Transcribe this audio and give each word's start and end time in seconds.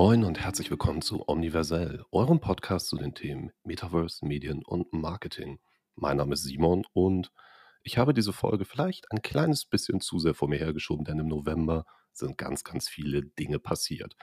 Moin 0.00 0.22
und 0.22 0.38
herzlich 0.38 0.70
willkommen 0.70 1.02
zu 1.02 1.28
Omniversell, 1.28 2.04
eurem 2.12 2.38
Podcast 2.38 2.86
zu 2.86 2.96
den 2.96 3.14
Themen 3.14 3.50
Metaverse, 3.64 4.24
Medien 4.24 4.62
und 4.64 4.92
Marketing. 4.92 5.58
Mein 5.96 6.18
Name 6.18 6.34
ist 6.34 6.44
Simon 6.44 6.84
und 6.92 7.32
ich 7.82 7.98
habe 7.98 8.14
diese 8.14 8.32
Folge 8.32 8.64
vielleicht 8.64 9.10
ein 9.10 9.22
kleines 9.22 9.64
bisschen 9.64 10.00
zu 10.00 10.20
sehr 10.20 10.34
vor 10.34 10.46
mir 10.46 10.60
hergeschoben, 10.60 11.04
denn 11.04 11.18
im 11.18 11.26
November 11.26 11.84
sind 12.12 12.38
ganz, 12.38 12.62
ganz 12.62 12.88
viele 12.88 13.24
Dinge 13.24 13.58
passiert. 13.58 14.14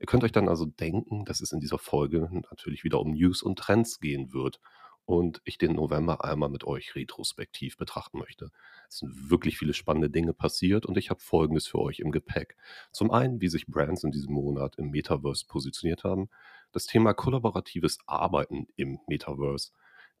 Ihr 0.00 0.06
könnt 0.06 0.24
euch 0.24 0.32
dann 0.32 0.48
also 0.48 0.64
denken, 0.64 1.26
dass 1.26 1.42
es 1.42 1.52
in 1.52 1.60
dieser 1.60 1.78
Folge 1.78 2.26
natürlich 2.32 2.82
wieder 2.82 2.98
um 2.98 3.10
News 3.10 3.42
und 3.42 3.58
Trends 3.58 4.00
gehen 4.00 4.32
wird 4.32 4.58
und 5.06 5.40
ich 5.44 5.58
den 5.58 5.74
November 5.74 6.24
einmal 6.24 6.48
mit 6.48 6.64
euch 6.64 6.94
retrospektiv 6.94 7.76
betrachten 7.76 8.18
möchte. 8.18 8.50
Es 8.88 8.98
sind 8.98 9.30
wirklich 9.30 9.58
viele 9.58 9.74
spannende 9.74 10.10
Dinge 10.10 10.32
passiert 10.32 10.86
und 10.86 10.96
ich 10.96 11.10
habe 11.10 11.20
Folgendes 11.20 11.66
für 11.66 11.78
euch 11.78 12.00
im 12.00 12.10
Gepäck. 12.10 12.56
Zum 12.90 13.10
einen, 13.10 13.40
wie 13.40 13.48
sich 13.48 13.66
Brands 13.66 14.04
in 14.04 14.12
diesem 14.12 14.32
Monat 14.32 14.76
im 14.76 14.90
Metaverse 14.90 15.46
positioniert 15.46 16.04
haben, 16.04 16.30
das 16.72 16.86
Thema 16.86 17.12
kollaboratives 17.12 17.98
Arbeiten 18.06 18.66
im 18.76 18.98
Metaverse, 19.06 19.72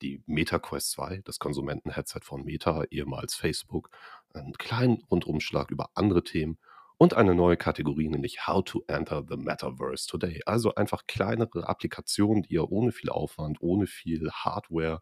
die 0.02 0.22
MetaQuest 0.26 0.90
2, 0.92 1.22
das 1.24 1.38
Konsumentenheadset 1.38 2.24
von 2.24 2.44
Meta, 2.44 2.84
ehemals 2.90 3.34
Facebook, 3.34 3.90
einen 4.34 4.52
kleinen 4.52 5.02
Rundumschlag 5.10 5.70
über 5.70 5.90
andere 5.94 6.24
Themen 6.24 6.58
und 6.98 7.14
eine 7.14 7.34
neue 7.34 7.56
Kategorie, 7.56 8.08
nämlich 8.08 8.46
How 8.46 8.64
to 8.64 8.82
Enter 8.86 9.24
the 9.28 9.36
Metaverse 9.36 10.06
Today. 10.06 10.42
Also 10.46 10.74
einfach 10.74 11.06
kleinere 11.06 11.68
Applikationen, 11.68 12.42
die 12.44 12.54
ihr 12.54 12.70
ohne 12.70 12.92
viel 12.92 13.10
Aufwand, 13.10 13.58
ohne 13.60 13.86
viel 13.86 14.30
Hardware 14.30 15.00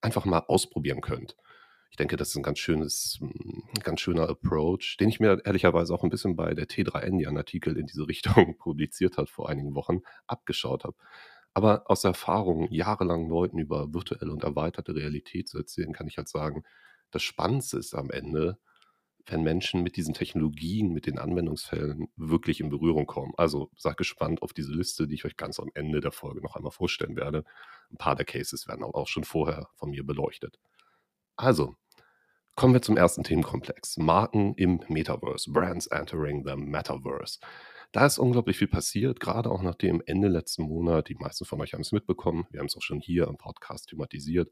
einfach 0.00 0.24
mal 0.24 0.44
ausprobieren 0.48 1.00
könnt. 1.00 1.36
Ich 1.90 1.96
denke, 1.96 2.16
das 2.16 2.28
ist 2.28 2.36
ein 2.36 2.42
ganz 2.42 2.58
schönes, 2.58 3.18
hm, 3.20 3.64
ganz 3.82 4.00
schöner 4.00 4.28
Approach, 4.28 4.96
den 5.00 5.08
ich 5.08 5.20
mir 5.20 5.40
ehrlicherweise 5.44 5.92
auch 5.92 6.04
ein 6.04 6.10
bisschen 6.10 6.36
bei 6.36 6.54
der 6.54 6.66
T3N, 6.68 7.18
die 7.18 7.26
einen 7.26 7.36
Artikel 7.36 7.76
in 7.76 7.86
diese 7.86 8.06
Richtung 8.08 8.56
publiziert 8.58 9.18
hat 9.18 9.28
vor 9.28 9.48
einigen 9.48 9.74
Wochen, 9.74 10.00
abgeschaut 10.26 10.84
habe. 10.84 10.96
Aber 11.52 11.90
aus 11.90 12.04
Erfahrung, 12.04 12.70
jahrelang 12.70 13.28
Leuten 13.28 13.58
über 13.58 13.92
virtuelle 13.92 14.32
und 14.32 14.44
erweiterte 14.44 14.94
Realität 14.94 15.48
zu 15.48 15.58
erzählen, 15.58 15.92
kann 15.92 16.06
ich 16.06 16.16
halt 16.16 16.28
sagen, 16.28 16.62
das 17.10 17.22
Spannendste 17.22 17.78
ist 17.78 17.94
am 17.94 18.10
Ende, 18.10 18.58
wenn 19.26 19.42
Menschen 19.42 19.82
mit 19.82 19.96
diesen 19.96 20.14
Technologien, 20.14 20.92
mit 20.92 21.06
den 21.06 21.18
Anwendungsfällen 21.18 22.08
wirklich 22.16 22.60
in 22.60 22.70
Berührung 22.70 23.06
kommen. 23.06 23.32
Also 23.36 23.70
seid 23.76 23.96
gespannt 23.96 24.42
auf 24.42 24.52
diese 24.52 24.72
Liste, 24.72 25.06
die 25.06 25.14
ich 25.14 25.24
euch 25.24 25.36
ganz 25.36 25.60
am 25.60 25.70
Ende 25.74 26.00
der 26.00 26.12
Folge 26.12 26.40
noch 26.40 26.56
einmal 26.56 26.72
vorstellen 26.72 27.16
werde. 27.16 27.44
Ein 27.90 27.96
paar 27.96 28.16
der 28.16 28.26
Cases 28.26 28.66
werden 28.68 28.84
auch 28.84 29.08
schon 29.08 29.24
vorher 29.24 29.68
von 29.76 29.90
mir 29.90 30.04
beleuchtet. 30.04 30.58
Also, 31.36 31.74
kommen 32.56 32.74
wir 32.74 32.82
zum 32.82 32.96
ersten 32.96 33.24
Themenkomplex. 33.24 33.96
Marken 33.96 34.54
im 34.54 34.80
Metaverse. 34.88 35.50
Brands 35.50 35.86
entering 35.86 36.44
the 36.44 36.56
Metaverse. 36.56 37.38
Da 37.92 38.06
ist 38.06 38.18
unglaublich 38.18 38.56
viel 38.56 38.68
passiert, 38.68 39.18
gerade 39.18 39.50
auch 39.50 39.62
nachdem 39.62 40.00
Ende 40.06 40.28
letzten 40.28 40.62
Monat, 40.62 41.08
die 41.08 41.16
meisten 41.16 41.44
von 41.44 41.60
euch 41.60 41.74
haben 41.74 41.80
es 41.80 41.90
mitbekommen, 41.90 42.46
wir 42.50 42.60
haben 42.60 42.66
es 42.66 42.76
auch 42.76 42.82
schon 42.82 43.00
hier 43.00 43.26
im 43.26 43.36
Podcast 43.36 43.88
thematisiert, 43.88 44.48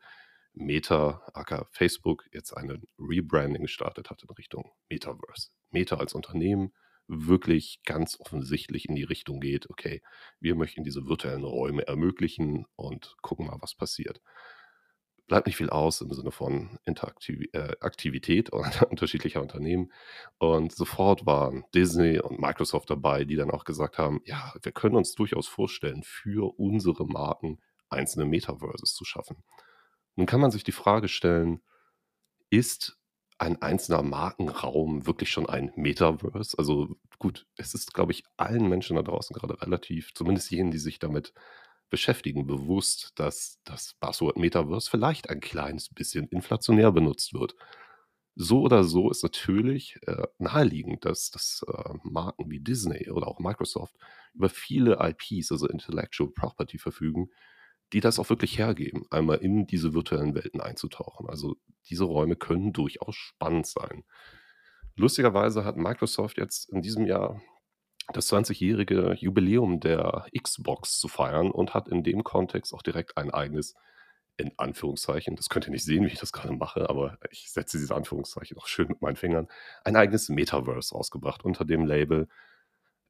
Meta, 0.59 1.23
aka 1.35 1.67
Facebook, 1.71 2.25
jetzt 2.33 2.53
eine 2.53 2.81
Rebranding 2.99 3.63
gestartet 3.63 4.11
hat 4.11 4.23
in 4.23 4.31
Richtung 4.31 4.73
Metaverse. 4.89 5.51
Meta 5.71 5.97
als 5.97 6.15
Unternehmen 6.15 6.73
wirklich 7.09 7.81
ganz 7.85 8.21
offensichtlich 8.21 8.89
in 8.89 8.95
die 8.95 9.05
Richtung 9.05 9.41
geht, 9.41 9.71
okay, 9.71 10.03
wir 10.41 10.55
möchten 10.55 10.85
diese 10.85 11.07
virtuellen 11.07 11.45
Räume 11.45 11.87
ermöglichen 11.87 12.67
und 12.77 13.17
gucken 13.23 13.47
mal, 13.47 13.57
was 13.61 13.75
passiert. 13.75 14.21
Bleibt 15.27 15.47
nicht 15.47 15.57
viel 15.57 15.71
aus 15.71 16.01
im 16.01 16.11
Sinne 16.13 16.31
von 16.31 16.79
Interaktivität 16.87 18.49
äh, 18.53 18.85
unterschiedlicher 18.91 19.43
Unternehmen. 19.43 19.93
Und 20.39 20.73
sofort 20.73 21.27
waren 21.27 21.65
Disney 21.75 22.19
und 22.19 22.41
Microsoft 22.41 22.89
dabei, 22.89 23.25
die 23.25 23.37
dann 23.37 23.51
auch 23.51 23.65
gesagt 23.65 23.99
haben, 23.99 24.21
ja, 24.25 24.55
wir 24.63 24.73
können 24.73 24.97
uns 24.97 25.13
durchaus 25.15 25.47
vorstellen, 25.47 26.03
für 26.03 26.59
unsere 26.59 27.07
Marken 27.07 27.59
einzelne 27.91 28.25
Metaverses 28.25 28.95
zu 28.95 29.05
schaffen. 29.05 29.45
Nun 30.19 30.27
kann 30.27 30.41
man 30.41 30.51
sich 30.51 30.65
die 30.65 30.73
Frage 30.73 31.07
stellen, 31.07 31.61
ist 32.51 32.99
ein 33.39 33.63
einzelner 33.63 34.03
Markenraum 34.03 35.07
wirklich 35.07 35.31
schon 35.31 35.49
ein 35.49 35.71
Metaverse? 35.77 36.59
Also 36.59 36.97
gut, 37.21 37.47
es 37.57 37.73
ist, 37.73 37.95
glaube 37.95 38.11
ich, 38.11 38.25
allen 38.37 38.69
Menschen 38.69 38.97
da 38.97 39.03
draußen 39.03 39.33
gerade 39.33 39.63
relativ, 39.63 40.13
zumindest 40.15 40.51
jenen, 40.51 40.73
die 40.73 40.79
sich 40.79 40.99
damit 40.99 41.35
beschäftigen, 41.89 42.49
bewusst, 42.49 43.13
dass 43.15 43.61
das 43.63 43.95
Buzzword 44.01 44.39
Metaverse 44.39 44.91
vielleicht 44.91 45.31
ein 45.31 45.39
kleines 45.39 45.89
bisschen 45.89 46.27
inflationär 46.27 46.91
benutzt 46.91 47.33
wird. 47.33 47.55
So 48.35 48.63
oder 48.63 48.83
so 48.83 49.13
ist 49.13 49.23
natürlich 49.23 50.01
äh, 50.09 50.27
naheliegend, 50.39 51.05
dass, 51.05 51.31
dass 51.31 51.65
äh, 51.69 51.95
Marken 52.03 52.51
wie 52.51 52.59
Disney 52.59 53.09
oder 53.09 53.29
auch 53.29 53.39
Microsoft 53.39 53.95
über 54.35 54.49
viele 54.49 54.99
IPs, 55.01 55.53
also 55.53 55.69
Intellectual 55.69 56.29
Property, 56.31 56.79
verfügen, 56.79 57.31
die 57.93 58.01
das 58.01 58.19
auch 58.19 58.29
wirklich 58.29 58.59
hergeben, 58.59 59.05
einmal 59.11 59.39
in 59.39 59.67
diese 59.67 59.95
virtuellen 59.95 60.35
Welten 60.35 60.61
einzutauchen. 60.61 61.29
Also 61.29 61.57
diese 61.89 62.05
Räume 62.05 62.37
können 62.37 62.73
durchaus 62.73 63.17
spannend 63.17 63.67
sein. 63.67 64.05
Lustigerweise 64.97 65.65
hat 65.65 65.77
Microsoft 65.77 66.39
jetzt 66.39 66.71
in 66.71 66.83
diesem 66.83 67.07
Jahr 67.07 67.41
das 68.13 68.33
20-jährige 68.33 69.17
Jubiläum 69.19 69.81
der 69.81 70.27
Xbox 70.37 70.99
zu 70.99 71.09
feiern 71.09 71.51
und 71.51 71.75
hat 71.75 71.89
in 71.89 72.03
dem 72.03 72.25
Kontext 72.25 72.75
auch 72.75 72.83
direkt 72.83 73.17
ein 73.17 73.31
eigenes, 73.31 73.75
in 74.39 74.53
Anführungszeichen, 74.57 75.37
das 75.37 75.49
könnt 75.49 75.67
ihr 75.67 75.73
nicht 75.73 75.85
sehen, 75.85 76.05
wie 76.05 76.13
ich 76.13 76.19
das 76.19 76.33
gerade 76.33 76.55
mache, 76.55 76.89
aber 76.89 77.19
ich 77.31 77.51
setze 77.51 77.79
diese 77.79 77.95
Anführungszeichen 77.95 78.57
auch 78.57 78.67
schön 78.67 78.89
mit 78.89 79.03
meinen 79.03 79.17
Fingern, 79.17 79.49
ein 79.85 79.97
eigenes 79.97 80.29
Metaverse 80.29 80.95
rausgebracht 80.95 81.45
unter 81.45 81.65
dem 81.65 81.85
Label 81.85 82.29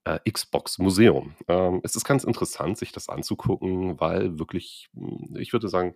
äh, 0.08 0.30
Xbox 0.30 0.78
Museum. 0.78 1.34
Ähm, 1.48 1.80
es 1.84 1.94
ist 1.94 2.04
ganz 2.04 2.24
interessant, 2.24 2.78
sich 2.78 2.92
das 2.92 3.08
anzugucken, 3.08 4.00
weil 4.00 4.38
wirklich, 4.38 4.88
hm, 4.94 5.36
ich 5.38 5.52
würde 5.52 5.68
sagen, 5.68 5.94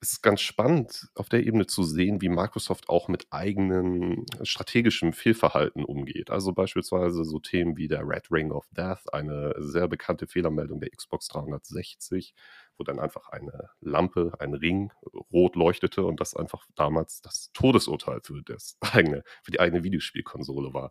es 0.00 0.14
ist 0.14 0.22
ganz 0.22 0.40
spannend, 0.40 1.08
auf 1.14 1.28
der 1.28 1.44
Ebene 1.46 1.66
zu 1.66 1.84
sehen, 1.84 2.20
wie 2.20 2.28
Microsoft 2.28 2.88
auch 2.88 3.06
mit 3.06 3.26
eigenem 3.30 4.26
strategischem 4.42 5.12
Fehlverhalten 5.12 5.84
umgeht. 5.84 6.30
Also 6.30 6.52
beispielsweise 6.52 7.24
so 7.24 7.38
Themen 7.38 7.76
wie 7.76 7.86
der 7.86 8.02
Red 8.06 8.30
Ring 8.32 8.50
of 8.50 8.66
Death, 8.76 9.12
eine 9.12 9.54
sehr 9.58 9.86
bekannte 9.86 10.26
Fehlermeldung 10.26 10.80
der 10.80 10.90
Xbox 10.90 11.28
360, 11.28 12.34
wo 12.76 12.84
dann 12.84 12.98
einfach 12.98 13.28
eine 13.28 13.70
Lampe, 13.80 14.32
ein 14.38 14.54
Ring 14.54 14.90
rot 15.32 15.56
leuchtete 15.56 16.04
und 16.04 16.20
das 16.20 16.34
einfach 16.34 16.66
damals 16.74 17.20
das 17.20 17.50
Todesurteil 17.52 18.20
für, 18.22 18.42
das 18.42 18.78
eigene, 18.92 19.24
für 19.42 19.50
die 19.50 19.60
eigene 19.60 19.84
Videospielkonsole 19.84 20.72
war. 20.74 20.90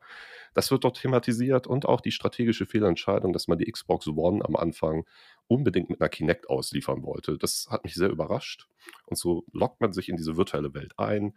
Das 0.53 0.72
wird 0.72 0.84
dort 0.84 1.02
thematisiert 1.02 1.68
und 1.68 1.86
auch 1.86 2.02
die 2.02 2.12
strategische 2.12 2.66
Fehlentscheidung, 2.66 3.34
dass 3.34 3.47
man 3.47 3.58
die 3.58 3.72
Xbox 3.72 4.08
One 4.08 4.44
am 4.44 4.56
Anfang 4.56 5.06
unbedingt 5.47 5.90
mit 5.90 6.02
einer 6.02 6.09
Kinect 6.09 6.50
ausliefern 6.50 7.03
wollte. 7.03 7.38
Das 7.38 7.68
hat 7.69 7.84
mich 7.84 7.96
sehr 7.96 8.09
überrascht. 8.09 8.68
Und 9.06 9.18
so 9.18 9.46
lockt 9.52 9.81
man 9.81 9.94
sich 9.94 10.09
in 10.09 10.18
diese 10.18 10.38
virtuelle 10.38 10.74
Welt 10.74 10.98
ein, 10.98 11.34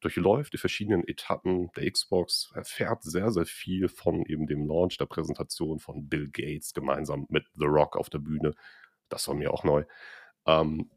durchläuft 0.00 0.52
die 0.52 0.58
verschiedenen 0.58 1.06
Etappen 1.06 1.70
der 1.76 1.90
Xbox, 1.90 2.50
erfährt 2.54 3.02
sehr, 3.02 3.30
sehr 3.30 3.46
viel 3.46 3.88
von 3.88 4.24
eben 4.26 4.46
dem 4.46 4.66
Launch 4.66 4.96
der 4.98 5.06
Präsentation 5.06 5.78
von 5.80 6.08
Bill 6.08 6.28
Gates 6.30 6.72
gemeinsam 6.72 7.26
mit 7.28 7.46
The 7.56 7.66
Rock 7.66 7.96
auf 7.96 8.10
der 8.10 8.18
Bühne 8.18 8.54
das 9.08 9.28
war 9.28 9.34
mir 9.34 9.52
auch 9.52 9.64
neu. 9.64 9.84
Ähm, 10.46 10.90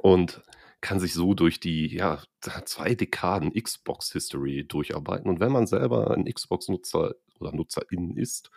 und 0.00 0.42
kann 0.80 0.98
sich 1.00 1.14
so 1.14 1.34
durch 1.34 1.60
die 1.60 1.94
ja, 1.94 2.22
zwei 2.64 2.94
Dekaden 2.94 3.52
Xbox-History 3.52 4.66
durcharbeiten. 4.66 5.30
Und 5.30 5.38
wenn 5.40 5.52
man 5.52 5.66
selber 5.66 6.10
ein 6.10 6.24
Xbox-Nutzer 6.24 7.14
oder 7.38 7.52
Nutzerin 7.52 8.16
ist, 8.16 8.50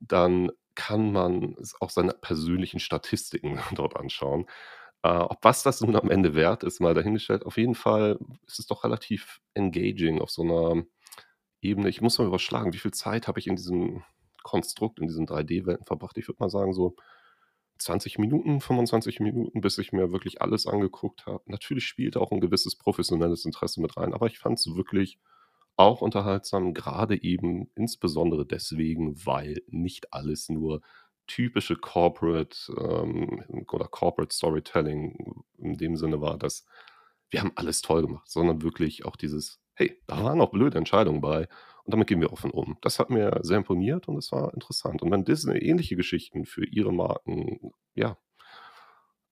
dann 0.00 0.50
kann 0.74 1.12
man 1.12 1.56
auch 1.80 1.90
seine 1.90 2.12
persönlichen 2.12 2.80
Statistiken 2.80 3.60
dort 3.74 3.96
anschauen. 3.96 4.46
Äh, 5.02 5.10
ob 5.10 5.38
was 5.42 5.62
das 5.62 5.80
nun 5.80 5.96
am 5.96 6.10
Ende 6.10 6.34
wert 6.34 6.64
ist, 6.64 6.80
mal 6.80 6.94
dahingestellt. 6.94 7.46
Auf 7.46 7.56
jeden 7.56 7.76
Fall 7.76 8.18
ist 8.46 8.58
es 8.58 8.66
doch 8.66 8.84
relativ 8.84 9.40
engaging 9.54 10.20
auf 10.20 10.30
so 10.30 10.42
einer 10.42 10.84
Ebene. 11.60 11.88
Ich 11.88 12.00
muss 12.00 12.18
mal 12.18 12.26
überschlagen, 12.26 12.72
wie 12.72 12.78
viel 12.78 12.92
Zeit 12.92 13.28
habe 13.28 13.38
ich 13.38 13.46
in 13.46 13.56
diesem 13.56 14.02
Konstrukt, 14.42 14.98
in 14.98 15.06
diesen 15.06 15.26
3D-Welten 15.26 15.86
verbracht? 15.86 16.18
Ich 16.18 16.28
würde 16.28 16.38
mal 16.40 16.50
sagen, 16.50 16.72
so 16.72 16.96
20 17.78 18.18
Minuten, 18.18 18.60
25 18.60 19.20
Minuten, 19.20 19.60
bis 19.60 19.78
ich 19.78 19.92
mir 19.92 20.12
wirklich 20.12 20.42
alles 20.42 20.66
angeguckt 20.66 21.26
habe. 21.26 21.42
Natürlich 21.46 21.86
spielt 21.86 22.16
auch 22.16 22.32
ein 22.32 22.40
gewisses 22.40 22.76
professionelles 22.76 23.44
Interesse 23.44 23.80
mit 23.80 23.96
rein, 23.96 24.14
aber 24.14 24.26
ich 24.26 24.38
fand 24.38 24.58
es 24.58 24.74
wirklich 24.74 25.18
auch 25.76 26.00
unterhaltsam, 26.00 26.74
gerade 26.74 27.22
eben 27.22 27.70
insbesondere 27.76 28.44
deswegen, 28.44 29.24
weil 29.24 29.62
nicht 29.68 30.12
alles 30.12 30.48
nur 30.48 30.82
typische 31.28 31.76
Corporate 31.76 32.56
ähm, 32.76 33.64
oder 33.70 33.86
Corporate 33.86 34.34
Storytelling 34.34 35.44
in 35.58 35.76
dem 35.76 35.96
Sinne 35.96 36.20
war, 36.20 36.36
dass 36.36 36.66
wir 37.30 37.40
haben 37.40 37.52
alles 37.54 37.82
toll 37.82 38.02
gemacht, 38.02 38.28
sondern 38.28 38.62
wirklich 38.62 39.04
auch 39.04 39.14
dieses, 39.14 39.60
hey, 39.74 40.00
da 40.06 40.24
waren 40.24 40.40
auch 40.40 40.50
blöde 40.50 40.78
Entscheidungen 40.78 41.20
bei 41.20 41.48
und 41.88 41.92
damit 41.92 42.06
gehen 42.06 42.20
wir 42.20 42.34
offen 42.34 42.50
um. 42.50 42.76
Das 42.82 42.98
hat 42.98 43.08
mir 43.08 43.40
sehr 43.40 43.56
imponiert 43.56 44.08
und 44.08 44.18
es 44.18 44.30
war 44.30 44.52
interessant. 44.52 45.00
Und 45.00 45.10
wenn 45.10 45.24
Disney 45.24 45.56
ähnliche 45.56 45.96
Geschichten 45.96 46.44
für 46.44 46.66
ihre 46.66 46.92
Marken, 46.92 47.72
ja, 47.94 48.18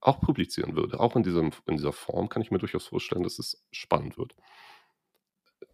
auch 0.00 0.22
publizieren 0.22 0.74
würde, 0.74 0.98
auch 0.98 1.16
in, 1.16 1.22
diesem, 1.22 1.50
in 1.66 1.76
dieser 1.76 1.92
Form, 1.92 2.30
kann 2.30 2.40
ich 2.40 2.50
mir 2.50 2.56
durchaus 2.56 2.86
vorstellen, 2.86 3.24
dass 3.24 3.38
es 3.38 3.62
spannend 3.72 4.16
wird. 4.16 4.34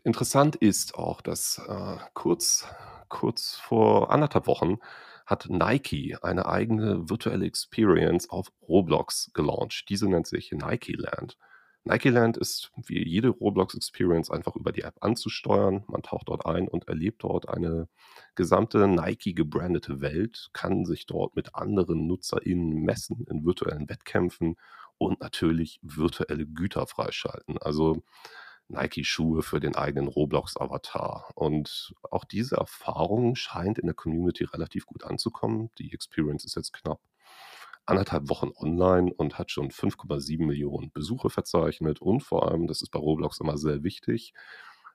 Interessant 0.02 0.56
ist 0.56 0.96
auch, 0.96 1.20
dass 1.20 1.62
äh, 1.68 1.98
kurz, 2.14 2.66
kurz 3.08 3.54
vor 3.54 4.10
anderthalb 4.10 4.48
Wochen 4.48 4.78
hat 5.24 5.46
Nike 5.48 6.16
eine 6.20 6.46
eigene 6.46 7.08
virtuelle 7.08 7.46
Experience 7.46 8.28
auf 8.28 8.50
Roblox 8.60 9.30
gelauncht. 9.34 9.84
Diese 9.88 10.08
nennt 10.08 10.26
sich 10.26 10.50
Nike 10.50 10.94
Land. 10.94 11.38
Nike 11.84 12.10
Land 12.10 12.36
ist 12.36 12.70
wie 12.76 13.06
jede 13.06 13.28
Roblox 13.28 13.74
Experience 13.74 14.30
einfach 14.30 14.54
über 14.54 14.70
die 14.70 14.82
App 14.82 14.98
anzusteuern. 15.00 15.84
Man 15.88 16.02
taucht 16.02 16.28
dort 16.28 16.46
ein 16.46 16.68
und 16.68 16.86
erlebt 16.86 17.24
dort 17.24 17.48
eine 17.48 17.88
gesamte 18.36 18.86
Nike 18.86 19.34
gebrandete 19.34 20.00
Welt, 20.00 20.50
kann 20.52 20.84
sich 20.84 21.06
dort 21.06 21.34
mit 21.34 21.56
anderen 21.56 22.06
NutzerInnen 22.06 22.82
messen 22.82 23.26
in 23.28 23.44
virtuellen 23.44 23.88
Wettkämpfen 23.88 24.56
und 24.96 25.20
natürlich 25.20 25.80
virtuelle 25.82 26.46
Güter 26.46 26.86
freischalten. 26.86 27.58
Also 27.58 28.02
Nike-Schuhe 28.68 29.42
für 29.42 29.60
den 29.60 29.74
eigenen 29.74 30.08
Roblox-Avatar. 30.08 31.30
Und 31.34 31.94
auch 32.10 32.24
diese 32.24 32.56
Erfahrung 32.56 33.34
scheint 33.34 33.78
in 33.78 33.86
der 33.86 33.94
Community 33.94 34.44
relativ 34.44 34.86
gut 34.86 35.04
anzukommen. 35.04 35.70
Die 35.78 35.92
Experience 35.92 36.44
ist 36.44 36.54
jetzt 36.56 36.72
knapp 36.72 37.00
anderthalb 37.92 38.28
Wochen 38.28 38.50
online 38.56 39.12
und 39.14 39.38
hat 39.38 39.50
schon 39.50 39.70
5,7 39.70 40.44
Millionen 40.44 40.90
Besuche 40.92 41.30
verzeichnet 41.30 42.00
und 42.00 42.20
vor 42.22 42.50
allem, 42.50 42.66
das 42.66 42.82
ist 42.82 42.90
bei 42.90 42.98
Roblox 42.98 43.40
immer 43.40 43.56
sehr 43.58 43.82
wichtig, 43.82 44.34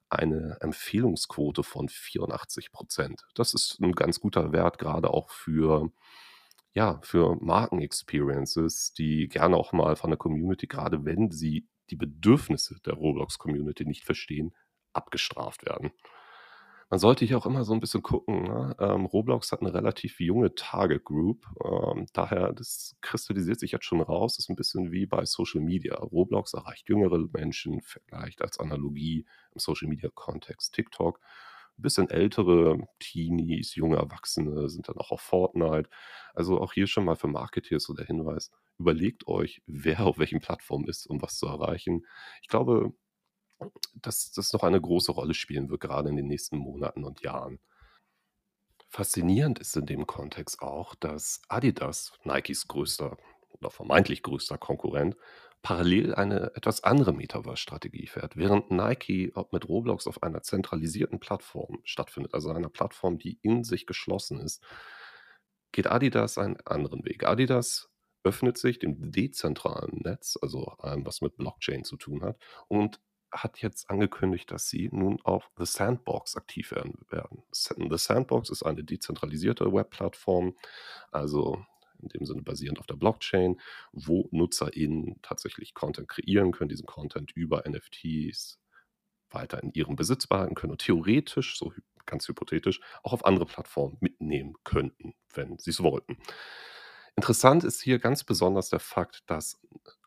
eine 0.10 0.58
Empfehlungsquote 0.62 1.64
von 1.64 1.90
84 1.90 2.72
Prozent. 2.72 3.26
Das 3.36 3.54
ist 3.54 3.80
ein 3.82 3.92
ganz 3.92 4.20
guter 4.20 4.52
Wert, 4.52 4.78
gerade 4.78 5.10
auch 5.10 5.30
für 5.30 5.92
ja, 6.74 7.00
für 7.02 7.38
Markenexperiences, 7.42 8.94
die 8.94 9.30
gerne 9.30 9.58
auch 9.58 9.74
mal 9.74 9.96
von 9.96 10.12
der 10.12 10.18
Community, 10.18 10.68
gerade 10.68 11.06
wenn 11.06 11.32
sie 11.32 11.68
die 11.90 11.96
Bedürfnisse 11.96 12.76
der 12.86 12.94
Roblox-Community 12.94 13.84
nicht 13.86 14.04
verstehen, 14.04 14.54
abgestraft 14.94 15.66
werden. 15.66 15.92
Man 16.90 17.00
sollte 17.00 17.26
hier 17.26 17.38
auch 17.38 17.46
immer 17.46 17.66
so 17.66 17.74
ein 17.74 17.82
bisschen 17.82 18.02
gucken, 18.02 18.44
ne? 18.44 18.74
Ähm, 18.80 19.06
Roblox 19.06 19.52
hat 19.52 19.60
eine 19.62 19.74
relativ 19.74 20.22
junge 20.22 20.56
Target 20.56 21.04
Group, 21.04 21.46
ähm, 21.66 22.06
daher 22.14 22.54
das 22.54 22.96
kristallisiert 23.02 23.60
sich 23.60 23.74
jetzt 23.74 23.84
schon 23.86 24.00
raus, 24.02 24.40
ist 24.40 24.50
ein 24.50 24.56
bisschen 24.56 24.92
wie 24.92 25.06
bei 25.06 25.26
Social 25.26 25.60
Media. 25.62 25.96
Roblox 25.96 26.54
erreicht 26.54 26.88
jüngere 26.88 27.20
Menschen, 27.34 27.82
vielleicht 27.82 28.42
als 28.42 28.58
Analogie 28.60 29.26
im 29.54 29.60
Social 29.60 29.90
Media 29.90 30.10
Kontext 30.16 30.74
TikTok. 30.76 31.20
Ein 31.78 31.82
bisschen 31.82 32.10
ältere 32.10 32.80
Teenies, 33.00 33.76
junge 33.76 33.98
Erwachsene 33.98 34.70
sind 34.70 34.88
dann 34.88 34.98
auch 34.98 35.12
auf 35.12 35.22
Fortnite. 35.22 35.90
Also 36.34 36.60
auch 36.60 36.72
hier 36.74 36.88
schon 36.88 37.04
mal 37.06 37.16
für 37.16 37.28
Marketeers 37.28 37.84
so 37.84 37.94
der 37.94 38.06
Hinweis: 38.06 38.50
Überlegt 38.80 39.28
euch, 39.28 39.62
wer 39.68 40.06
auf 40.06 40.18
welchen 40.20 40.40
Plattformen 40.40 40.88
ist, 40.88 41.06
um 41.08 41.22
was 41.22 41.38
zu 41.38 41.48
erreichen. 41.48 42.06
Ich 42.42 42.48
glaube, 42.48 42.94
dass 43.96 44.32
das 44.32 44.54
noch 44.54 44.64
eine 44.64 44.80
große 44.80 45.12
Rolle 45.12 45.34
spielen 45.34 45.70
wird, 45.70 45.82
gerade 45.82 46.10
in 46.10 46.16
den 46.16 46.28
nächsten 46.28 46.58
Monaten 46.58 47.04
und 47.04 47.22
Jahren. 47.22 47.60
Faszinierend 48.90 49.60
ist 49.60 49.76
in 49.76 49.86
dem 49.86 50.08
Kontext 50.08 50.62
auch, 50.62 50.96
dass 50.96 51.42
Adidas, 51.50 52.14
Nikes 52.24 52.68
größter 52.68 53.18
oder 53.50 53.70
vermeintlich 53.70 54.24
größter 54.24 54.58
Konkurrent, 54.58 55.18
parallel 55.62 56.16
eine 56.16 56.56
etwas 56.56 56.84
andere 56.84 57.14
Metaverse-Strategie 57.14 58.08
fährt. 58.08 58.38
Während 58.38 58.72
Nike 58.72 59.34
mit 59.52 59.68
Roblox 59.68 60.08
auf 60.08 60.24
einer 60.24 60.42
zentralisierten 60.42 61.20
Plattform 61.20 61.80
stattfindet, 61.84 62.34
also 62.34 62.52
einer 62.52 62.70
Plattform, 62.70 63.18
die 63.18 63.40
in 63.42 63.64
sich 63.64 63.86
geschlossen 63.86 64.40
ist, 64.40 64.64
geht 65.72 65.88
Adidas 65.88 66.38
einen 66.38 66.58
anderen 66.66 67.04
Weg. 67.04 67.26
Adidas 67.26 67.90
öffnet 68.24 68.58
sich 68.58 68.80
dem 68.80 69.12
dezentralen 69.12 70.02
Netz, 70.04 70.38
also 70.42 70.66
allem, 70.66 71.06
was 71.06 71.22
mit 71.22 71.38
Blockchain 71.38 71.84
zu 71.84 71.98
tun 71.98 72.24
hat, 72.24 72.40
und 72.68 73.02
hat 73.32 73.60
jetzt 73.60 73.90
angekündigt, 73.90 74.52
dass 74.52 74.70
sie 74.70 74.90
nun 74.92 75.20
auf 75.24 75.50
The 75.58 75.66
Sandbox 75.66 76.36
aktiv 76.36 76.72
werden 76.72 76.98
werden. 77.10 77.44
The 77.52 77.98
Sandbox 77.98 78.50
ist 78.50 78.64
eine 78.64 78.84
dezentralisierte 78.84 79.72
Webplattform, 79.72 80.56
also 81.12 81.66
in 82.02 82.10
dem 82.10 82.26
Sinne 82.26 82.44
basierend 82.44 82.80
auf 82.80 82.88
der 82.88 82.96
Blockchain, 82.96 83.60
wo 83.92 84.28
NutzerInnen 84.32 85.20
tatsächlich 85.22 85.74
Content 85.74 86.08
kreieren 86.08 86.52
können, 86.52 86.70
diesen 86.70 86.86
Content 86.86 87.32
über 87.32 87.64
NFTs 87.68 88.60
weiter 89.30 89.62
in 89.62 89.72
ihrem 89.74 89.96
Besitz 89.96 90.28
behalten 90.28 90.56
können 90.56 90.72
und 90.72 90.82
theoretisch, 90.82 91.58
so 91.58 91.74
ganz 92.06 92.28
hypothetisch, 92.28 92.80
auch 93.04 93.14
auf 93.14 93.26
andere 93.26 93.46
Plattformen 93.46 93.98
mitnehmen 94.00 94.54
könnten, 94.64 95.16
wenn 95.34 95.58
sie 95.58 95.72
es 95.72 95.84
wollten. 95.84 96.18
Interessant 97.16 97.64
ist 97.64 97.82
hier 97.82 98.00
ganz 98.00 98.24
besonders 98.24 98.70
der 98.70 98.80
Fakt, 98.80 99.24
dass 99.30 99.60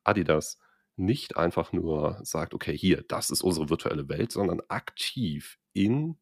Adidas 0.04 0.58
nicht 0.96 1.36
einfach 1.36 1.72
nur 1.72 2.18
sagt, 2.22 2.54
okay, 2.54 2.76
hier, 2.76 3.02
das 3.02 3.30
ist 3.30 3.42
unsere 3.42 3.70
virtuelle 3.70 4.08
Welt, 4.08 4.32
sondern 4.32 4.60
aktiv 4.68 5.58
in 5.72 6.18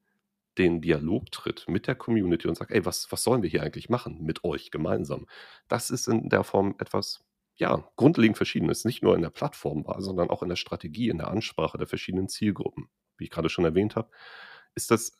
den 0.59 0.81
Dialog 0.81 1.31
tritt 1.31 1.67
mit 1.69 1.87
der 1.87 1.95
Community 1.95 2.49
und 2.49 2.57
sagt, 2.57 2.73
ey, 2.73 2.85
was, 2.85 3.11
was 3.11 3.23
sollen 3.23 3.43
wir 3.43 3.51
hier 3.51 3.63
eigentlich 3.63 3.89
machen 3.89 4.23
mit 4.23 4.45
euch 4.45 4.71
gemeinsam? 4.71 5.27
Das 5.69 5.91
ist 5.91 6.09
in 6.09 6.29
der 6.29 6.45
Form 6.45 6.75
etwas, 6.79 7.25
ja, 7.57 7.89
grundlegend 7.97 8.37
verschiedenes, 8.37 8.85
nicht 8.85 9.03
nur 9.03 9.15
in 9.15 9.23
der 9.23 9.31
Plattform 9.31 9.85
war, 9.87 10.01
sondern 10.03 10.31
auch 10.31 10.43
in 10.43 10.49
der 10.49 10.57
Strategie, 10.57 11.09
in 11.09 11.19
der 11.19 11.29
Ansprache 11.29 11.79
der 11.79 11.87
verschiedenen 11.87 12.29
Zielgruppen. 12.29 12.89
Wie 13.17 13.25
ich 13.25 13.31
gerade 13.31 13.49
schon 13.49 13.65
erwähnt 13.65 13.97
habe, 13.97 14.11
ist 14.75 14.91
das 14.91 15.17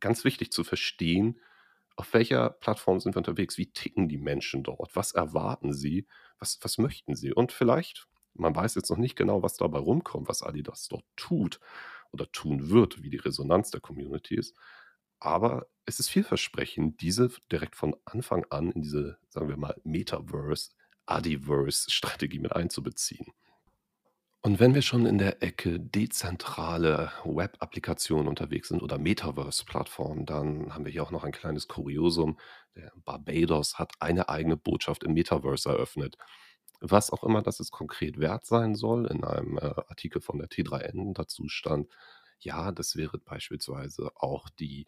ganz 0.00 0.24
wichtig 0.24 0.52
zu 0.52 0.64
verstehen, 0.64 1.40
auf 1.96 2.14
welcher 2.14 2.50
Plattform 2.50 3.00
sind 3.00 3.16
wir 3.16 3.18
unterwegs, 3.18 3.58
wie 3.58 3.72
ticken 3.72 4.08
die 4.08 4.18
Menschen 4.18 4.62
dort, 4.62 4.94
was 4.94 5.12
erwarten 5.12 5.72
sie, 5.72 6.06
was, 6.38 6.58
was 6.62 6.78
möchten 6.78 7.16
sie 7.16 7.32
und 7.32 7.50
vielleicht 7.50 8.06
man 8.38 8.54
weiß 8.54 8.74
jetzt 8.74 8.90
noch 8.90 8.96
nicht 8.96 9.16
genau, 9.16 9.42
was 9.42 9.56
dabei 9.56 9.78
rumkommt, 9.78 10.28
was 10.28 10.42
Adidas 10.42 10.88
dort 10.88 11.04
tut 11.16 11.60
oder 12.12 12.30
tun 12.32 12.70
wird, 12.70 13.02
wie 13.02 13.10
die 13.10 13.16
Resonanz 13.18 13.70
der 13.70 13.80
Community 13.80 14.36
ist. 14.36 14.56
Aber 15.20 15.66
es 15.84 16.00
ist 16.00 16.08
vielversprechend, 16.08 17.00
diese 17.00 17.30
direkt 17.50 17.76
von 17.76 17.96
Anfang 18.04 18.46
an 18.50 18.70
in 18.70 18.82
diese, 18.82 19.18
sagen 19.28 19.48
wir 19.48 19.56
mal, 19.56 19.74
Metaverse, 19.84 20.70
Adiverse-Strategie 21.06 22.38
mit 22.38 22.54
einzubeziehen. 22.54 23.26
Und 24.40 24.60
wenn 24.60 24.74
wir 24.74 24.82
schon 24.82 25.04
in 25.04 25.18
der 25.18 25.42
Ecke 25.42 25.80
dezentrale 25.80 27.10
Web-Applikationen 27.24 28.28
unterwegs 28.28 28.68
sind 28.68 28.82
oder 28.82 28.96
Metaverse-Plattformen, 28.96 30.26
dann 30.26 30.72
haben 30.72 30.84
wir 30.84 30.92
hier 30.92 31.02
auch 31.02 31.10
noch 31.10 31.24
ein 31.24 31.32
kleines 31.32 31.66
Kuriosum. 31.66 32.38
Der 32.76 32.92
Barbados 33.04 33.78
hat 33.78 33.94
eine 33.98 34.28
eigene 34.28 34.56
Botschaft 34.56 35.02
im 35.02 35.14
Metaverse 35.14 35.68
eröffnet. 35.68 36.16
Was 36.80 37.10
auch 37.10 37.24
immer 37.24 37.42
das 37.42 37.58
jetzt 37.58 37.72
konkret 37.72 38.18
wert 38.18 38.46
sein 38.46 38.74
soll, 38.74 39.06
in 39.06 39.24
einem 39.24 39.58
äh, 39.58 39.74
Artikel 39.88 40.20
von 40.20 40.38
der 40.38 40.48
T3N 40.48 41.12
dazu 41.14 41.48
stand, 41.48 41.88
ja, 42.38 42.70
das 42.72 42.96
wäre 42.96 43.18
beispielsweise 43.18 44.12
auch 44.14 44.48
die 44.48 44.86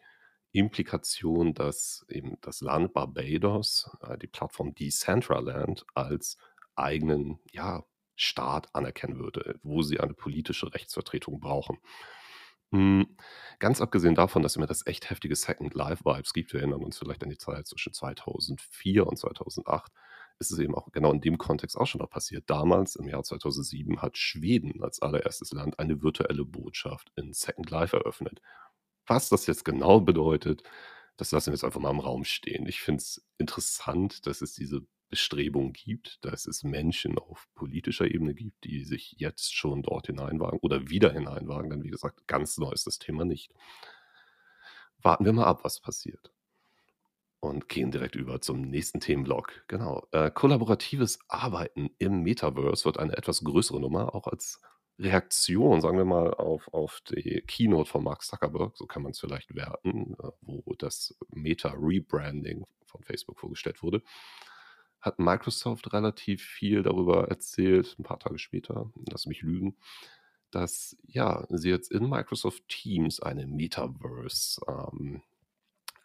Implikation, 0.53 1.53
dass 1.53 2.05
eben 2.09 2.37
das 2.41 2.61
Land 2.61 2.93
Barbados 2.93 3.89
äh, 4.01 4.17
die 4.17 4.27
Plattform 4.27 4.73
Decentraland 4.73 5.85
als 5.93 6.37
eigenen 6.75 7.39
ja, 7.51 7.83
Staat 8.15 8.73
anerkennen 8.75 9.19
würde, 9.19 9.59
wo 9.63 9.81
sie 9.81 9.99
eine 9.99 10.13
politische 10.13 10.73
Rechtsvertretung 10.73 11.39
brauchen. 11.39 11.79
Hm, 12.73 13.17
ganz 13.59 13.81
abgesehen 13.81 14.15
davon, 14.15 14.43
dass 14.43 14.57
mir 14.57 14.65
das 14.65 14.85
echt 14.87 15.09
heftige 15.09 15.35
Second 15.35 15.73
Life 15.73 16.05
Vibes 16.05 16.31
gibt, 16.33 16.53
wir 16.53 16.61
erinnern 16.61 16.83
uns 16.83 16.97
vielleicht 16.97 17.23
an 17.23 17.29
die 17.29 17.37
Zeit 17.37 17.67
zwischen 17.67 17.93
2004 17.93 19.05
und 19.05 19.17
2008, 19.17 19.91
ist 20.39 20.51
es 20.51 20.59
eben 20.59 20.75
auch 20.75 20.91
genau 20.91 21.11
in 21.11 21.21
dem 21.21 21.37
Kontext 21.37 21.77
auch 21.77 21.85
schon 21.85 21.99
noch 21.99 22.09
passiert. 22.09 22.49
Damals, 22.49 22.95
im 22.95 23.07
Jahr 23.07 23.23
2007, 23.23 24.01
hat 24.01 24.17
Schweden 24.17 24.81
als 24.83 25.01
allererstes 25.01 25.51
Land 25.51 25.79
eine 25.79 26.01
virtuelle 26.01 26.45
Botschaft 26.45 27.11
in 27.15 27.33
Second 27.33 27.69
Life 27.69 27.95
eröffnet. 27.95 28.41
Was 29.05 29.29
das 29.29 29.45
jetzt 29.47 29.65
genau 29.65 30.01
bedeutet, 30.01 30.63
das 31.17 31.31
lassen 31.31 31.47
wir 31.47 31.53
jetzt 31.53 31.63
einfach 31.63 31.81
mal 31.81 31.91
im 31.91 31.99
Raum 31.99 32.23
stehen. 32.23 32.65
Ich 32.67 32.81
finde 32.81 33.01
es 33.01 33.23
interessant, 33.37 34.25
dass 34.27 34.41
es 34.41 34.53
diese 34.53 34.81
Bestrebung 35.09 35.73
gibt, 35.73 36.23
dass 36.23 36.47
es 36.47 36.63
Menschen 36.63 37.19
auf 37.19 37.47
politischer 37.53 38.09
Ebene 38.09 38.33
gibt, 38.33 38.63
die 38.63 38.85
sich 38.85 39.15
jetzt 39.17 39.53
schon 39.53 39.83
dort 39.83 40.07
hineinwagen 40.07 40.59
oder 40.61 40.89
wieder 40.89 41.11
hineinwagen, 41.11 41.69
denn 41.69 41.83
wie 41.83 41.89
gesagt, 41.89 42.27
ganz 42.27 42.57
neu 42.57 42.71
ist 42.71 42.87
das 42.87 42.97
Thema 42.97 43.25
nicht. 43.25 43.53
Warten 45.01 45.25
wir 45.25 45.33
mal 45.33 45.45
ab, 45.45 45.63
was 45.63 45.81
passiert 45.81 46.31
und 47.41 47.67
gehen 47.67 47.91
direkt 47.91 48.15
über 48.15 48.39
zum 48.39 48.61
nächsten 48.61 48.99
Themenblock. 48.99 49.65
Genau. 49.67 50.07
Äh, 50.11 50.31
kollaboratives 50.31 51.19
Arbeiten 51.27 51.89
im 51.97 52.21
Metaverse 52.21 52.85
wird 52.85 52.99
eine 52.99 53.17
etwas 53.17 53.43
größere 53.43 53.81
Nummer, 53.81 54.15
auch 54.15 54.27
als 54.27 54.61
Reaktion, 54.99 55.81
sagen 55.81 55.97
wir 55.97 56.05
mal, 56.05 56.33
auf, 56.35 56.71
auf 56.73 57.01
die 57.09 57.41
Keynote 57.41 57.89
von 57.89 58.03
Mark 58.03 58.21
Zuckerberg, 58.21 58.77
so 58.77 58.85
kann 58.85 59.01
man 59.01 59.11
es 59.11 59.19
vielleicht 59.19 59.55
werten, 59.55 60.13
äh, 60.21 60.29
wo 60.41 60.75
das 60.77 61.17
Meta-Rebranding 61.29 62.65
von 62.85 63.03
Facebook 63.03 63.39
vorgestellt 63.39 63.81
wurde, 63.81 64.03
hat 64.99 65.17
Microsoft 65.17 65.91
relativ 65.93 66.43
viel 66.43 66.83
darüber 66.83 67.27
erzählt, 67.27 67.95
ein 67.97 68.03
paar 68.03 68.19
Tage 68.19 68.37
später, 68.37 68.91
lass 69.09 69.25
mich 69.25 69.41
lügen, 69.41 69.75
dass 70.51 70.95
ja, 71.07 71.47
sie 71.49 71.69
jetzt 71.69 71.91
in 71.91 72.07
Microsoft 72.07 72.67
Teams 72.67 73.19
eine 73.19 73.47
Metaverse 73.47 74.61
ähm, 74.67 75.23